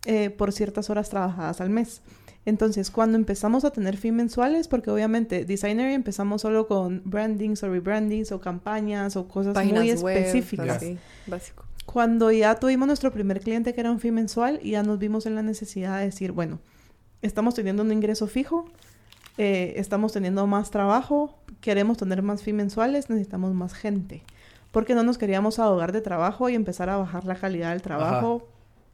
[0.06, 2.02] eh, por ciertas horas trabajadas al mes.
[2.46, 7.70] Entonces, cuando empezamos a tener fee mensuales, porque obviamente Designer empezamos solo con brandings o
[7.70, 10.78] rebrandings o campañas o cosas Páginas muy web, específicas.
[10.78, 11.66] así, básico.
[11.88, 15.26] Cuando ya tuvimos nuestro primer cliente que era un fee mensual y ya nos vimos
[15.26, 16.60] en la necesidad de decir, bueno,
[17.24, 18.66] estamos teniendo un ingreso fijo,
[19.38, 24.24] eh, estamos teniendo más trabajo, queremos tener más fee mensuales, necesitamos más gente.
[24.72, 28.48] Porque no nos queríamos ahogar de trabajo y empezar a bajar la calidad del trabajo.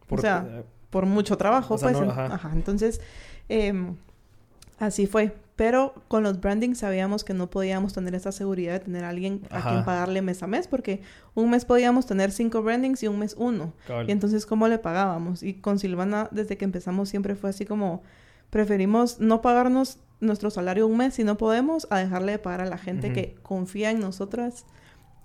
[0.08, 1.98] Por- o sea, eh, por mucho trabajo, O sea, pues.
[2.00, 2.26] no, en- ajá.
[2.36, 2.52] ajá.
[2.54, 3.02] Entonces,
[3.50, 3.96] em,
[4.80, 5.36] así fue.
[5.56, 9.42] Pero con los brandings sabíamos que no podíamos tener esa seguridad de tener a alguien
[9.52, 11.02] a quien pagarle mes a mes, porque
[11.36, 13.74] un mes podíamos tener cinco brandings y un mes uno.
[14.08, 15.44] Y entonces, ¿cómo le pagábamos?
[15.44, 18.02] Y con Silvana, desde que empezamos, siempre fue así como,
[18.50, 22.66] preferimos no pagarnos nuestro salario un mes si no podemos, a dejarle de pagar a
[22.66, 24.66] la gente que confía en nosotras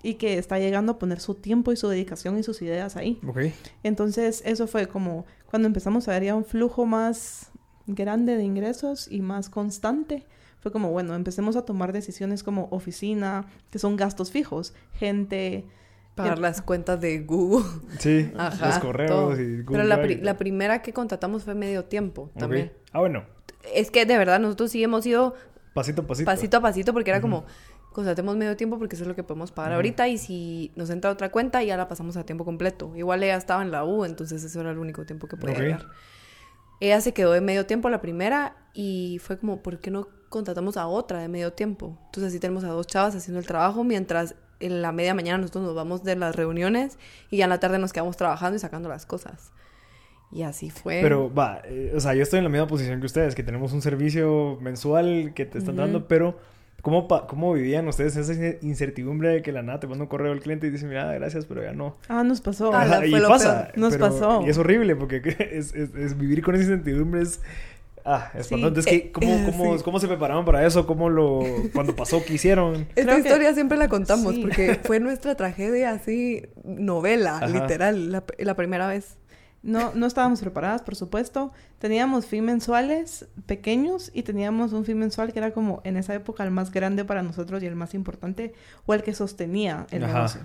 [0.02, 3.18] y que está llegando a poner su tiempo y su dedicación y sus ideas ahí.
[3.82, 7.50] Entonces, eso fue como cuando empezamos a ver ya un flujo más
[7.87, 10.26] grande de ingresos y más constante.
[10.61, 15.64] Fue como, bueno, empecemos a tomar decisiones como oficina, que son gastos fijos, gente.
[16.16, 17.64] Pagar las cuentas de Google.
[17.99, 19.41] Sí, Ajá, los correos todo.
[19.41, 22.72] y Google Pero la, pri- la primera que contratamos fue medio tiempo también.
[22.93, 23.24] Ah, bueno.
[23.74, 25.34] Es que de verdad nosotros sí hemos ido
[25.74, 26.24] Pasito a pasito.
[26.26, 27.28] pasito a pasito porque era Ujú.
[27.28, 27.45] como
[27.93, 31.11] contratemos medio tiempo porque eso es lo que podemos pagar ahorita y si nos entra
[31.11, 32.93] otra cuenta ya la pasamos a tiempo completo.
[32.97, 35.61] Igual ella estaba en la U, entonces eso era el único tiempo que podía Ok.
[35.61, 35.87] llegar.
[36.80, 40.76] Ella se quedó de medio tiempo la primera y fue como, ¿por qué no contratamos
[40.76, 41.98] a otra de medio tiempo?
[42.06, 45.64] Entonces así tenemos a dos chavas haciendo el trabajo mientras en la media mañana nosotros
[45.64, 46.98] nos vamos de las reuniones
[47.30, 49.52] y ya en la tarde nos quedamos trabajando y sacando las cosas.
[50.32, 51.00] Y así fue.
[51.02, 53.72] Pero va, eh, o sea, yo estoy en la misma posición que ustedes, que tenemos
[53.72, 56.38] un servicio mensual que te están dando, pero
[56.82, 60.08] ¿cómo, pa- ¿cómo vivían ustedes esa in- incertidumbre de que la nada te manda un
[60.08, 61.96] correo al cliente y dice, mira, gracias, pero ya no?
[62.08, 62.72] Ah, nos pasó.
[62.74, 63.68] Ah, la- y fue pasa.
[63.76, 64.42] Nos pero- pasó.
[64.46, 65.16] Y es horrible porque
[65.52, 67.40] es, es- es vivir con esa incertidumbre es...
[68.08, 68.54] Ah, es Sí.
[68.54, 69.82] Entonces, ¿qué- cómo, Eh, cómo, sí.
[69.82, 70.86] ¿cómo se preparaban para eso?
[70.86, 71.40] ¿Cómo lo...
[71.74, 72.74] Cuando pasó, qué hicieron?
[72.94, 74.42] Esta Creo que- historia siempre la contamos Sí.
[74.42, 77.48] porque fue nuestra tragedia así, novela, Ajá.
[77.48, 79.16] literal, la, la primera vez.
[79.66, 81.52] No, no estábamos preparadas, por supuesto.
[81.80, 86.44] Teníamos fee mensuales pequeños y teníamos un fee mensual que era como en esa época
[86.44, 88.54] el más grande para nosotros y el más importante
[88.86, 90.14] o el que sostenía el Ajá.
[90.14, 90.40] negocio.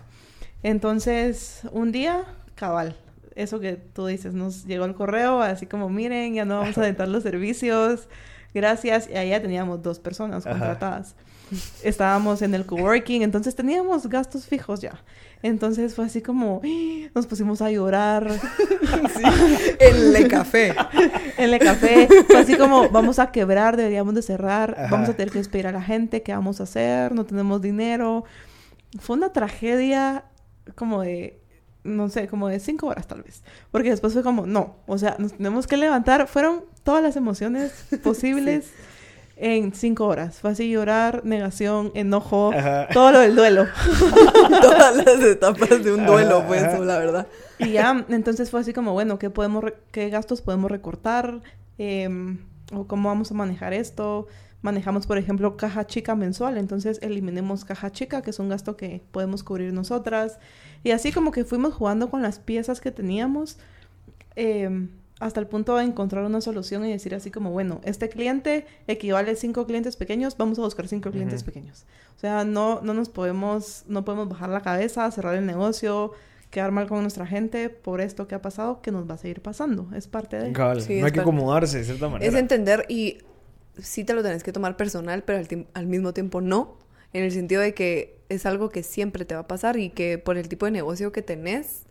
[0.63, 2.24] Entonces, un día,
[2.55, 2.95] cabal,
[3.36, 6.82] eso que tú dices, nos llegó el correo así como, miren, ya no vamos a
[6.82, 8.07] aventar los servicios,
[8.55, 9.07] gracias.
[9.07, 10.57] Y allá teníamos dos personas Ajá.
[10.57, 11.15] contratadas.
[11.84, 15.03] Estábamos en el coworking, entonces teníamos gastos fijos ya.
[15.44, 17.10] Entonces fue así como, ¡ah!
[17.16, 18.28] nos pusimos a llorar.
[19.80, 20.76] El Le Café.
[21.38, 22.08] en el café.
[22.28, 24.88] Fue así como, vamos a quebrar, deberíamos de cerrar, Ajá.
[24.92, 27.14] vamos a tener que despedir a la gente, ¿qué vamos a hacer?
[27.14, 28.24] No tenemos dinero.
[29.00, 30.26] Fue una tragedia
[30.76, 31.39] como de,
[31.84, 33.44] no sé, como de cinco horas tal vez.
[33.72, 36.28] Porque después fue como, no, o sea, nos tenemos que levantar.
[36.28, 37.72] Fueron todas las emociones
[38.04, 38.72] posibles
[39.44, 40.39] en cinco horas.
[40.39, 42.88] Fue así llorar, negación, enojo, Ajá.
[42.94, 43.66] todo lo del duelo.
[44.62, 46.80] Todas las etapas de un duelo, Ajá, pues, ajá.
[46.80, 47.28] la verdad.
[47.58, 51.42] Y ya, entonces fue así como, bueno, ¿qué, podemos ¿qué gastos podemos recortar?
[51.80, 52.38] em,
[52.72, 54.28] o cómo vamos a manejar esto.
[54.62, 59.02] Manejamos, por ejemplo, caja chica mensual, entonces eliminemos caja chica, que es un gasto que
[59.12, 60.38] podemos cubrir nosotras.
[60.84, 63.58] Y así como que fuimos jugando con las piezas que teníamos.
[64.36, 64.89] Em,
[65.22, 69.32] hasta el punto de encontrar una solución y decir así como, bueno, este cliente equivale
[69.32, 71.86] a cinco clientes pequeños, vamos a buscar cinco clientes pequeños.
[72.17, 76.13] O sea, no, no nos podemos, no podemos bajar la cabeza, cerrar el negocio,
[76.49, 79.43] quedar mal con nuestra gente por esto que ha pasado, que nos va a seguir
[79.43, 79.88] pasando.
[79.95, 80.51] Es parte de...
[80.53, 82.28] Cabal, Sí, no es hay que acomodarse de cierta manera.
[82.28, 83.19] Es entender y
[83.78, 86.80] sí te lo tenés que tomar personal, pero al, mismo tiempo no.
[87.13, 90.17] En el sentido de que es algo que siempre te va a pasar y que
[90.17, 91.84] por el tipo de negocio que tenés,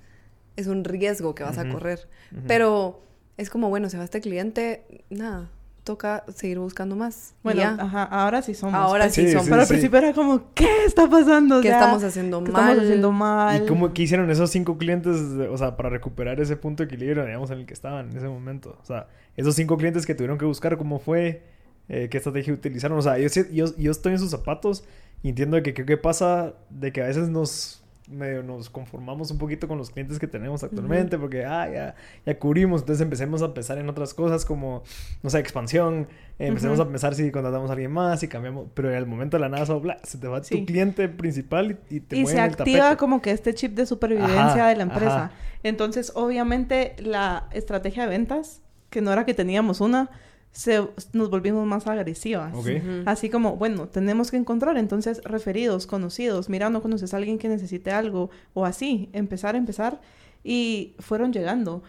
[0.56, 2.08] es un riesgo que vas a correr.
[2.48, 3.02] Pero
[3.40, 5.48] es como, bueno, se va este cliente, nada,
[5.84, 7.32] toca seguir buscando más.
[7.42, 7.76] Bueno, ya.
[7.80, 8.74] ajá, ahora sí somos.
[8.74, 9.14] Ahora pues.
[9.14, 9.44] sí, Sí, son.
[9.44, 9.72] sí, Pero al sí.
[9.72, 11.58] principio era como, ¿qué está pasando?
[11.58, 12.60] O ¿Qué estamos haciendo ¿qué mal?
[12.62, 13.62] estamos haciendo mal?
[13.62, 17.24] ¿Y cómo qué hicieron esos cinco clientes, o sea, para recuperar ese punto de equilibrio,
[17.24, 18.76] digamos, en el que estaban en ese momento?
[18.82, 21.42] O sea, esos cinco clientes que tuvieron que buscar, ¿cómo fue?
[21.88, 22.98] Eh, ¿Qué estrategia utilizaron?
[22.98, 24.84] O sea, yo, sí- yo, yo estoy en sus zapatos
[25.22, 27.79] y entiendo que qué qué pasa de que a veces nos
[28.10, 31.94] medio nos conformamos un poquito con los clientes que tenemos actualmente porque ah ya
[32.26, 34.82] ya cubrimos entonces empecemos a pensar en otras cosas como
[35.22, 36.08] no sé expansión
[36.38, 39.42] eh, empecemos a pensar si contratamos a alguien más si cambiamos pero al momento de
[39.42, 40.58] la nada solo, bla, se te va Sí.
[40.60, 43.86] tu cliente principal y, y te y se el activa como que este chip de
[43.86, 45.24] supervivencia Ajá, de la empresa.
[45.24, 45.30] ajá.
[45.62, 50.08] Entonces, obviamente, la estrategia de ventas, que no era que teníamos una,
[50.52, 52.52] se, nos volvimos más agresivas.
[52.54, 52.66] Ok.
[52.66, 53.02] Ujú.
[53.06, 57.48] Así como, bueno, tenemos que encontrar entonces referidos, conocidos, mira, no conoces a alguien que
[57.48, 60.00] necesite algo, o así, empezar, empezar,
[60.42, 61.82] y fueron llegando.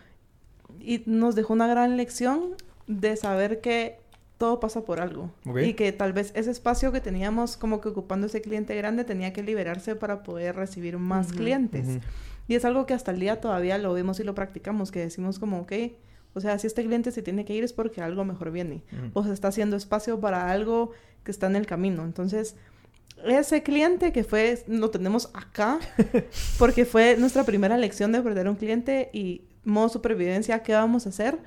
[0.80, 2.56] Y nos dejó una gran lección
[2.88, 4.00] de saber que
[4.38, 5.32] todo pasa por algo.
[5.46, 5.60] Ok.
[5.62, 9.34] Y que tal vez ese espacio que teníamos como que ocupando ese cliente grande tenía
[9.34, 11.38] que liberarse para poder recibir más Ujú.
[11.38, 11.88] clientes.
[11.88, 12.00] Ujú.
[12.48, 15.38] Y es algo que hasta el día todavía lo vemos y lo practicamos, que decimos
[15.38, 15.74] como, ok,
[16.34, 18.84] o sea, si este cliente se tiene que ir es porque algo mejor viene.
[19.14, 20.92] O se está haciendo espacio para algo
[21.24, 22.04] que está en el camino.
[22.04, 22.56] Entonces,
[23.26, 25.80] ese cliente que fue, lo tenemos acá,
[26.58, 31.10] porque fue nuestra primera lección de perder un cliente y modo supervivencia, ¿qué vamos a
[31.10, 31.40] hacer?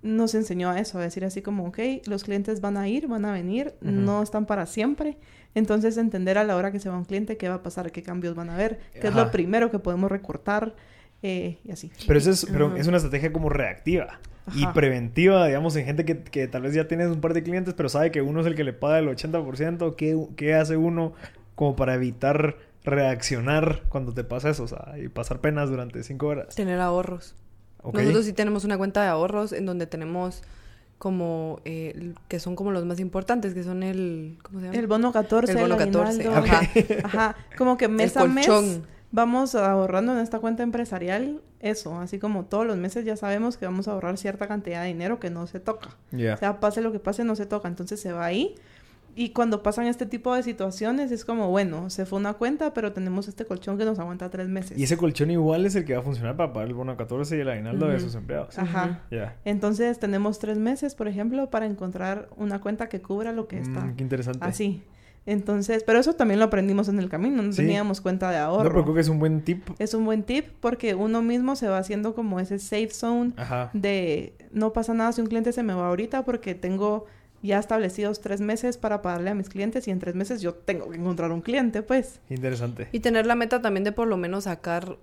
[0.00, 3.24] Nos enseñó a eso, a decir así como, ok, los clientes van a ir, van
[3.24, 5.16] a venir, no están para siempre.
[5.54, 8.02] Entonces, entender a la hora que se va un cliente qué va a pasar, qué
[8.02, 10.74] cambios van a haber, qué es lo primero que podemos recortar
[11.22, 11.90] eh, y así.
[12.06, 14.18] Pero eso es, pero es una estrategia como reactiva
[14.54, 17.74] y preventiva, digamos, en gente que, que tal vez ya tienes un par de clientes,
[17.74, 19.94] pero sabe que uno es el que le paga el 80%.
[19.96, 21.12] ¿Qué, qué hace uno
[21.54, 24.64] como para evitar reaccionar cuando te pasa eso?
[24.64, 26.54] O sea, y pasar penas durante cinco horas.
[26.54, 27.36] Tener ahorros.
[27.84, 30.42] Nosotros sí tenemos una cuenta de ahorros en donde tenemos
[30.98, 34.78] como, eh, que son como los más importantes, que son el, ¿cómo se llama?
[34.78, 36.52] El bono 14, El bono 14, aguinaldo.
[36.52, 36.70] ajá.
[37.04, 38.46] Ajá, como que mes El a mes.
[39.12, 43.66] Vamos ahorrando en esta cuenta empresarial eso, así como todos los meses ya sabemos que
[43.66, 45.90] vamos a ahorrar cierta cantidad de dinero que no se toca.
[46.10, 46.34] Ya.
[46.34, 48.56] O sea, pase lo que pase, no se toca, entonces se va ahí.
[49.14, 52.94] Y cuando pasan este tipo de situaciones es como, bueno, se fue una cuenta, pero
[52.94, 54.78] tenemos este colchón que nos aguanta tres meses.
[54.78, 57.36] Y ese colchón igual es el que va a funcionar para pagar el bono 14
[57.36, 58.58] y el aguinaldo de sus empleados.
[58.58, 59.02] Ajá.
[59.44, 63.80] Entonces tenemos tres meses, por ejemplo, para encontrar una cuenta que cubra lo que está
[63.84, 64.46] Mm, qué interesante.
[64.46, 64.82] así.
[65.24, 67.58] Entonces, pero eso también lo aprendimos en el camino, no Sí.
[67.62, 68.64] teníamos cuenta de ahorro.
[68.64, 69.68] No, pero creo que es un buen tip.
[69.78, 73.70] Es un buen tip porque uno mismo se va haciendo como ese safe zone Ajá.
[73.72, 77.06] de no pasa nada si un cliente se me va ahorita porque tengo
[77.40, 80.90] ya establecidos tres meses para pagarle a mis clientes y en tres meses yo tengo
[80.90, 82.20] que encontrar un cliente, pues.
[82.28, 82.88] Interesante.
[82.92, 84.96] Y tener la meta también de por lo menos sacar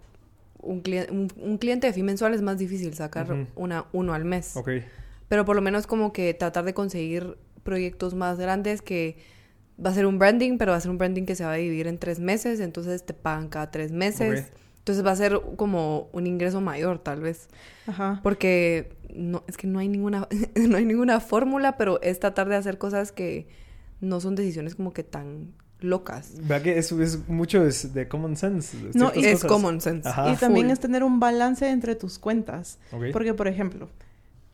[0.62, 4.26] un, cliente un, un cliente de fin mensual es más difícil sacar una, uno al
[4.26, 4.56] mes.
[4.58, 4.70] Ok.
[5.30, 9.18] Pero por lo menos como que tratar de conseguir proyectos más grandes que
[9.84, 11.56] va a ser un branding, pero va a ser un branding que se va a
[11.56, 14.52] dividir en tres meses, entonces te pagan cada tres meses.
[14.80, 17.48] Entonces va a ser como un ingreso mayor tal vez.
[17.86, 18.20] Ajá.
[18.24, 22.56] Porque no, es que no hay ninguna, no hay ninguna fórmula, pero es tratar de
[22.56, 23.48] hacer cosas que
[24.02, 26.34] no son decisiones como que tan locas.
[26.42, 26.92] Vea que es
[27.30, 28.78] mucho es de common sense.
[28.78, 30.08] de No, y es common sense.
[30.08, 30.32] Ajá.
[30.32, 30.74] y también full.
[30.74, 32.80] es tener un balance entre tus cuentas.
[32.92, 33.06] Ok.
[33.14, 33.90] Porque, por ejemplo,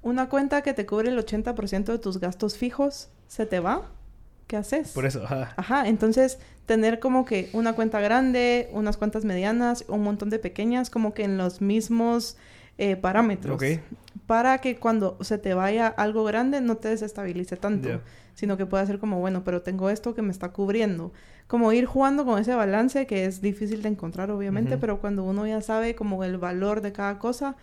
[0.01, 3.89] una cuenta que te cubre el 80% de tus gastos fijos, ¿se te va?
[4.47, 4.91] ¿Qué haces?
[4.91, 5.53] Por eso, ajá.
[5.57, 10.89] Ajá, entonces tener como que una cuenta grande, unas cuentas medianas, un montón de pequeñas,
[10.89, 12.37] como que en los mismos
[12.77, 13.55] eh, parámetros.
[13.55, 13.79] Ok.
[14.27, 18.01] Para que cuando se te vaya algo grande no te desestabilice tanto,
[18.33, 21.13] sino que pueda ser como, bueno, pero tengo esto que me está cubriendo.
[21.47, 25.45] Como ir jugando con ese balance que es difícil de encontrar, obviamente, pero cuando uno
[25.45, 27.55] ya sabe como el valor de cada cosa,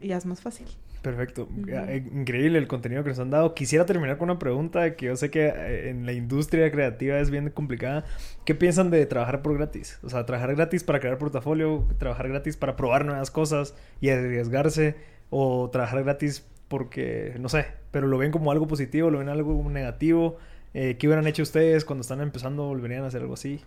[0.00, 0.66] ya es más fácil.
[1.04, 1.46] Perfecto.
[1.68, 3.52] Eh, Increíble el contenido que nos han dado.
[3.52, 7.28] Quisiera terminar con una pregunta que yo sé que eh, en la industria creativa es
[7.28, 8.06] bien complicada.
[8.46, 9.98] ¿Qué piensan de trabajar por gratis?
[10.02, 14.96] O sea, trabajar gratis para crear portafolio, trabajar gratis para probar nuevas cosas y arriesgarse,
[15.28, 19.62] o trabajar gratis porque, no sé, pero lo ven como algo positivo, lo ven algo
[19.68, 20.38] negativo.
[20.72, 22.64] Eh, ¿Qué hubieran hecho ustedes cuando están empezando?
[22.64, 23.60] ¿Volverían a hacer algo así?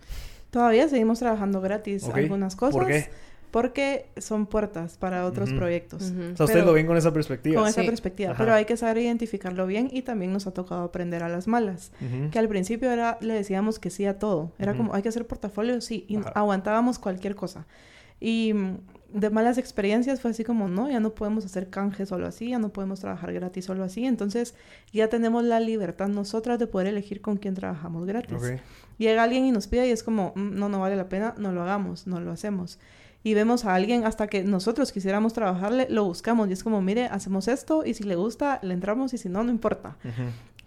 [0.50, 2.74] Todavía seguimos trabajando gratis algunas cosas.
[2.74, 3.06] ¿Por qué?
[3.50, 5.58] Porque son puertas para otros Ujú.
[5.58, 6.10] proyectos.
[6.10, 6.32] Ujú.
[6.34, 7.60] O sea, ustedes lo ven con esa perspectiva.
[7.60, 7.86] Con esa Sí.
[7.86, 8.30] perspectiva.
[8.32, 8.38] Ajá.
[8.44, 11.92] Pero hay que saber identificarlo bien y también nos ha tocado aprender a las malas.
[12.00, 12.30] Ujú.
[12.30, 14.52] Que al principio era, le decíamos que sí a todo.
[14.58, 16.04] Era como, hay que hacer portafolio, sí.
[16.08, 16.30] Y Ajá.
[16.34, 17.66] aguantábamos cualquier cosa.
[18.20, 18.78] Y mm,
[19.14, 22.58] de malas experiencias fue así como, no, ya no podemos hacer canje solo así, ya
[22.58, 24.04] no podemos trabajar gratis solo así.
[24.04, 24.54] Entonces
[24.92, 28.36] ya tenemos la libertad nosotras de poder elegir con quién trabajamos gratis.
[28.36, 28.60] Ok.
[28.98, 31.52] Llega alguien y nos pide y es como, "Mm, no, no vale la pena, no
[31.52, 32.78] lo hagamos, no lo hacemos.
[33.28, 37.04] Y vemos a alguien hasta que nosotros quisiéramos trabajarle, lo buscamos y es como, mire,
[37.04, 39.98] hacemos esto y si le gusta, le entramos y si no, no importa.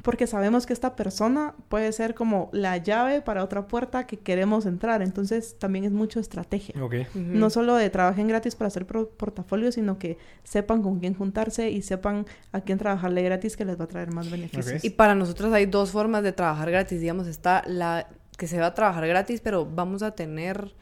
[0.03, 4.67] Porque sabemos que esta persona puede ser como la llave para otra puerta que queremos
[4.67, 5.01] entrar.
[5.01, 6.75] Entonces también es mucho estrategia.
[7.15, 11.81] No solo de trabajen gratis para hacer portafolio, sino que sepan con quién juntarse y
[11.81, 14.83] sepan a quién trabajarle gratis que les va a traer más beneficios.
[14.83, 17.01] Y para nosotros hay dos formas de trabajar gratis.
[17.01, 18.07] Digamos, está la
[18.37, 20.75] que se va a trabajar gratis, pero vamos a tener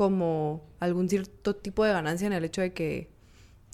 [0.00, 3.10] como algún cierto tipo de ganancia en el hecho de que,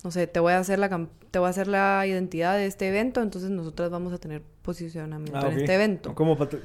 [0.02, 0.88] no sé, te voy a hacer la,
[1.30, 5.38] te voy a hacer la identidad de este evento, entonces nosotras vamos a tener posicionamiento
[5.38, 6.16] Ah, en este evento.
[6.16, 6.58] Como, patro-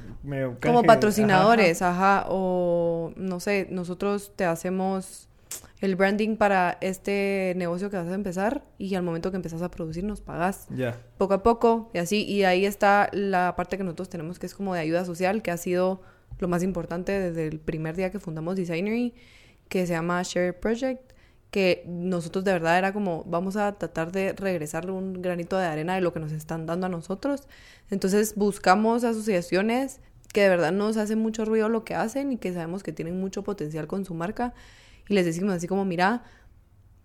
[0.60, 5.28] Como patrocinadores, ajá, o no sé, nosotros te hacemos
[5.80, 9.70] el branding para este negocio que vas a empezar y al momento que empezás a
[9.70, 10.74] producir nos pagas Ajá.
[10.76, 11.00] Ya.
[11.18, 12.24] poco a poco y así.
[12.24, 15.52] Y ahí está la parte que nosotros tenemos que es como de ayuda social, que
[15.52, 16.02] ha sido
[16.40, 19.14] lo más importante desde el primer día que fundamos Designery,
[19.72, 21.00] que se llama Share Project,
[21.50, 25.94] que nosotros de verdad era como, vamos a tratar de regresarle un granito de arena
[25.94, 27.48] de lo que nos están dando a nosotros.
[27.90, 30.00] Entonces buscamos asociaciones
[30.34, 33.18] que de verdad nos hacen mucho ruido lo que hacen y que sabemos que tienen
[33.18, 34.52] mucho potencial con su marca.
[35.08, 36.22] Y les decimos así como, mira,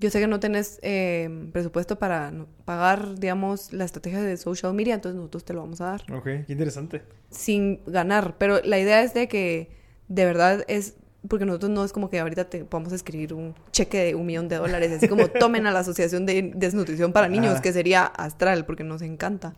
[0.01, 2.33] yo sé que no tenés eh, presupuesto para
[2.65, 6.25] pagar, digamos, la estrategia de social media, entonces nosotros te lo vamos a dar Ok,
[6.25, 7.01] qué interesante.
[7.31, 8.35] sin ganar.
[8.37, 9.71] Pero la idea es de que
[10.09, 10.95] de verdad es,
[11.27, 14.47] porque nosotros no es como que ahorita te podamos escribir un cheque de un millón
[14.47, 17.61] de dólares, así como tomen a la Asociación de Desnutrición para Niños, Ajá.
[17.61, 19.53] que sería astral, porque nos encanta.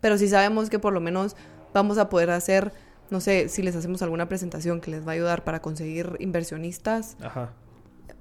[0.00, 1.36] Pero sí sabemos que por lo menos
[1.74, 2.72] vamos a poder hacer,
[3.10, 7.16] no sé, si les hacemos alguna presentación que les va a ayudar para conseguir inversionistas,
[7.20, 7.52] Ajá.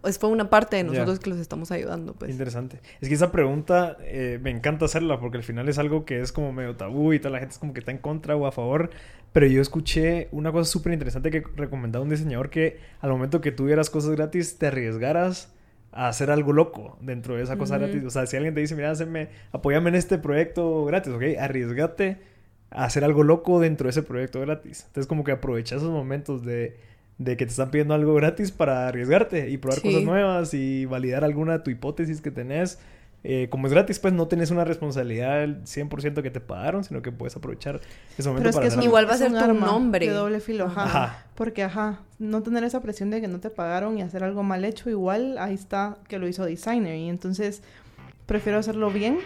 [0.02, 2.30] pues fue una parte de nosotros que los estamos ayudando, pues.
[2.30, 2.82] Interesante.
[3.00, 6.32] Es que esa pregunta eh, me encanta hacerla porque al final es algo que es
[6.32, 8.52] como medio tabú y toda la gente es como que está en contra o a
[8.52, 8.92] favor.
[9.34, 13.52] Pero yo escuché una cosa súper interesante que recomendaba un diseñador que al momento que
[13.52, 15.54] tuvieras cosas gratis te arriesgaras
[15.94, 18.04] a hacer algo loco dentro de esa cosa gratis.
[18.04, 21.24] O sea, si alguien te dice, mira, haceme, apóyame en este proyecto gratis, ¿ok?
[21.40, 22.18] Arriesgate
[22.72, 24.84] a hacer algo loco dentro de ese proyecto gratis.
[24.88, 26.78] Entonces como que aprovecha esos momentos de,
[27.18, 29.88] de que te están pidiendo algo gratis para arriesgarte y probar Sí.
[29.88, 32.80] cosas nuevas y validar alguna de tu hipótesis que tenés.
[33.24, 37.04] Eh, como es gratis, pues no tenés una responsabilidad del 100% que te pagaron, sino
[37.04, 37.80] que puedes aprovechar
[38.18, 38.84] ese momento Pero es para que es.
[38.86, 40.08] Igual va a ser un tu arma nombre.
[40.08, 40.84] De doble filo, ajá.
[40.84, 41.26] Ajá.
[41.36, 44.66] Porque, ajá, no tener esa presión de que no te pagaron y hacer algo mal
[44.66, 46.96] hecho, igual ahí está que lo hizo Designer.
[46.96, 47.62] Y entonces
[48.26, 49.20] prefiero hacerlo bien,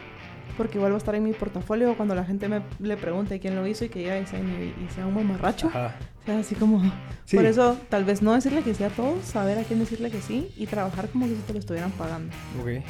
[0.58, 3.56] porque igual va a estar en mi portafolio cuando la gente me le pregunte quién
[3.56, 5.68] lo hizo y que diga Designer y, y sea un mamarracho.
[5.68, 5.96] Ajá.
[6.22, 6.82] O sea, así como...
[7.26, 7.38] Sí.
[7.38, 10.22] Por eso, tal vez no decirle que sí a todos, saber a quién decirle que
[10.22, 12.34] sí y trabajar como que si te lo estuvieran pagando.
[12.62, 12.84] Ok,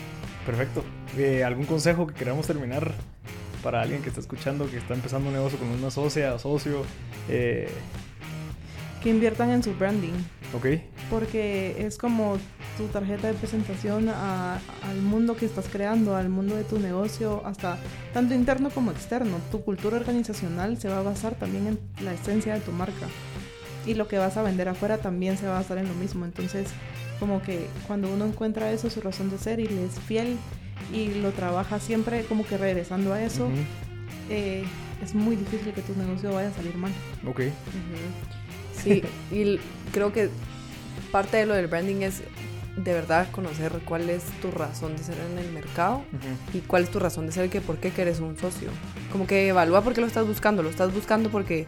[0.46, 0.84] perfecto.
[1.18, 2.92] Eh, ¿Algún consejo que queramos terminar
[3.64, 6.84] para alguien que está escuchando, que está empezando un negocio con una socia o socio?
[7.30, 7.70] Eh,
[9.02, 10.14] Que inviertan en su branding.
[10.54, 10.66] ok,
[11.10, 12.38] Porque es como
[12.78, 14.56] tu tarjeta de presentación a-
[14.90, 17.78] al mundo que estás creando, al mundo de tu negocio, hasta
[18.14, 19.38] tanto interno como externo.
[19.52, 23.06] Tu cultura organizacional se va a basar también en la esencia de tu marca.
[23.86, 26.26] Y lo que vas a vender afuera también se va a basar en lo mismo.
[26.26, 26.68] Entonces,
[27.20, 30.38] como que cuando uno encuentra eso, su razón de ser y le es fiel
[30.94, 33.50] y lo trabaja siempre como que regresando a eso,
[34.30, 34.64] eh,
[35.04, 36.92] es muy difícil que tu negocio vaya a salir mal.
[37.28, 37.42] ok.
[38.84, 39.02] Sí,
[39.32, 39.60] y
[39.92, 40.30] creo que
[41.12, 42.22] parte de lo del branding es
[42.78, 46.04] de verdad conocer cuál es tu razón de ser en el mercado
[46.54, 48.70] y cuál es tu razón de ser que por qué quieres un socio.
[49.12, 50.62] Como que evalúa por qué lo estás buscando.
[50.62, 51.68] Lo estás buscando porque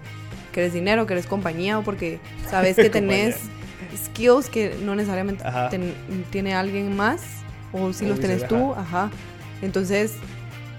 [0.52, 2.20] quieres dinero, quieres compañía o porque
[2.50, 3.38] sabes que tenés
[3.98, 5.94] skills que no necesariamente ten-
[6.32, 7.22] tiene alguien más
[7.74, 8.48] o si O los tenés viceversa.
[8.48, 9.10] tú, ajá.
[9.62, 10.14] Entonces,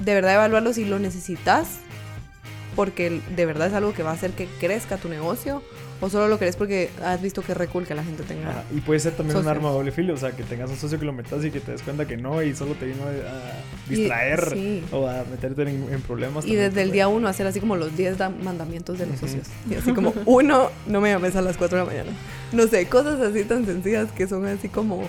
[0.01, 1.79] de verdad evaluarlo si lo necesitas
[2.77, 5.63] porque de verdad es algo que va a hacer que crezca tu negocio
[6.01, 8.51] o solo lo querés porque has visto que es re cool que la gente tenga.
[8.51, 10.77] Ajá, Y puede ser también un arma de doble filo, o sea, que tengas un
[10.77, 13.03] socio que lo metas y que te des cuenta que no y solo te vino
[13.05, 14.85] a Y- distraer sí.
[14.93, 16.45] o a meterte en, en problemas.
[16.47, 19.19] Y desde el puede- día uno hacer así como los 10 da- mandamientos de los
[19.19, 19.47] socios.
[19.71, 22.11] Y así como, uno, no me llames a las 4 de la mañana.
[22.53, 25.03] No sé, cosas así tan sencillas que son así como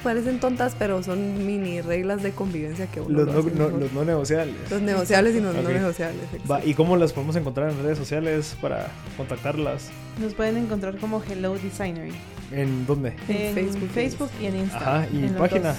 [0.00, 3.92] parecen tontas, pero son mini reglas de convivencia que uno Los lo no, no- los
[3.92, 4.56] no negociables.
[4.70, 6.22] Los negociables y los no negociables.
[6.50, 6.68] Va, exacto.
[6.68, 9.88] ¿Y cómo las podemos encontrar en redes sociales para contactarlas?
[10.20, 12.12] Nos pueden encontrar como Hello Designery.
[12.52, 13.14] ¿En dónde?
[13.28, 14.88] En Facebook y Facebook y en Instagram.
[14.88, 15.74] Ajá, ¿y en página?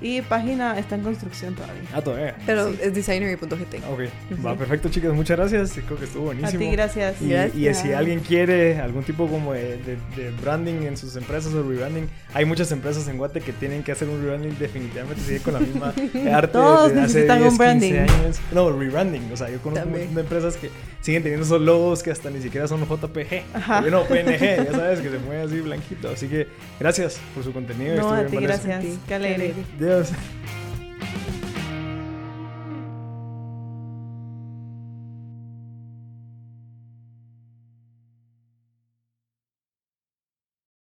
[0.00, 1.82] Y página está en construcción todavía.
[1.94, 2.36] Ah, todavía.
[2.46, 2.78] Pero Sí.
[2.82, 3.48] es designery.gt.
[3.90, 4.00] Ok,
[4.32, 4.42] Ujú.
[4.46, 6.60] va perfecto chicas, muchas gracias, creo que estuvo A buenísimo.
[6.60, 7.16] ti, gracias.
[7.22, 11.62] Y, si alguien quiere algún tipo como de, de- de branding en sus empresas o
[11.62, 15.54] rebranding, hay muchas empresas en Guate que tienen que hacer un rebranding definitivamente, sigue con
[15.54, 15.92] la misma
[16.32, 17.94] arte Todos de hace necesitan 10, un 15 branding.
[17.94, 18.40] años.
[18.52, 20.06] No, rebranding, o sea, yo conozco un También.
[20.08, 20.70] montón de empresas que
[21.00, 23.80] siguen teniendo esos logos que hasta ni siquiera son JPG, Ajá.
[23.82, 26.08] no, PNG, ya sabes, que se mueve así blanquito.
[26.10, 26.46] Así que
[26.78, 27.96] gracias por su contenido.
[27.96, 28.84] No, a ti, gracias.
[29.06, 29.54] Qué alegre.
[29.88, 30.12] Adiós.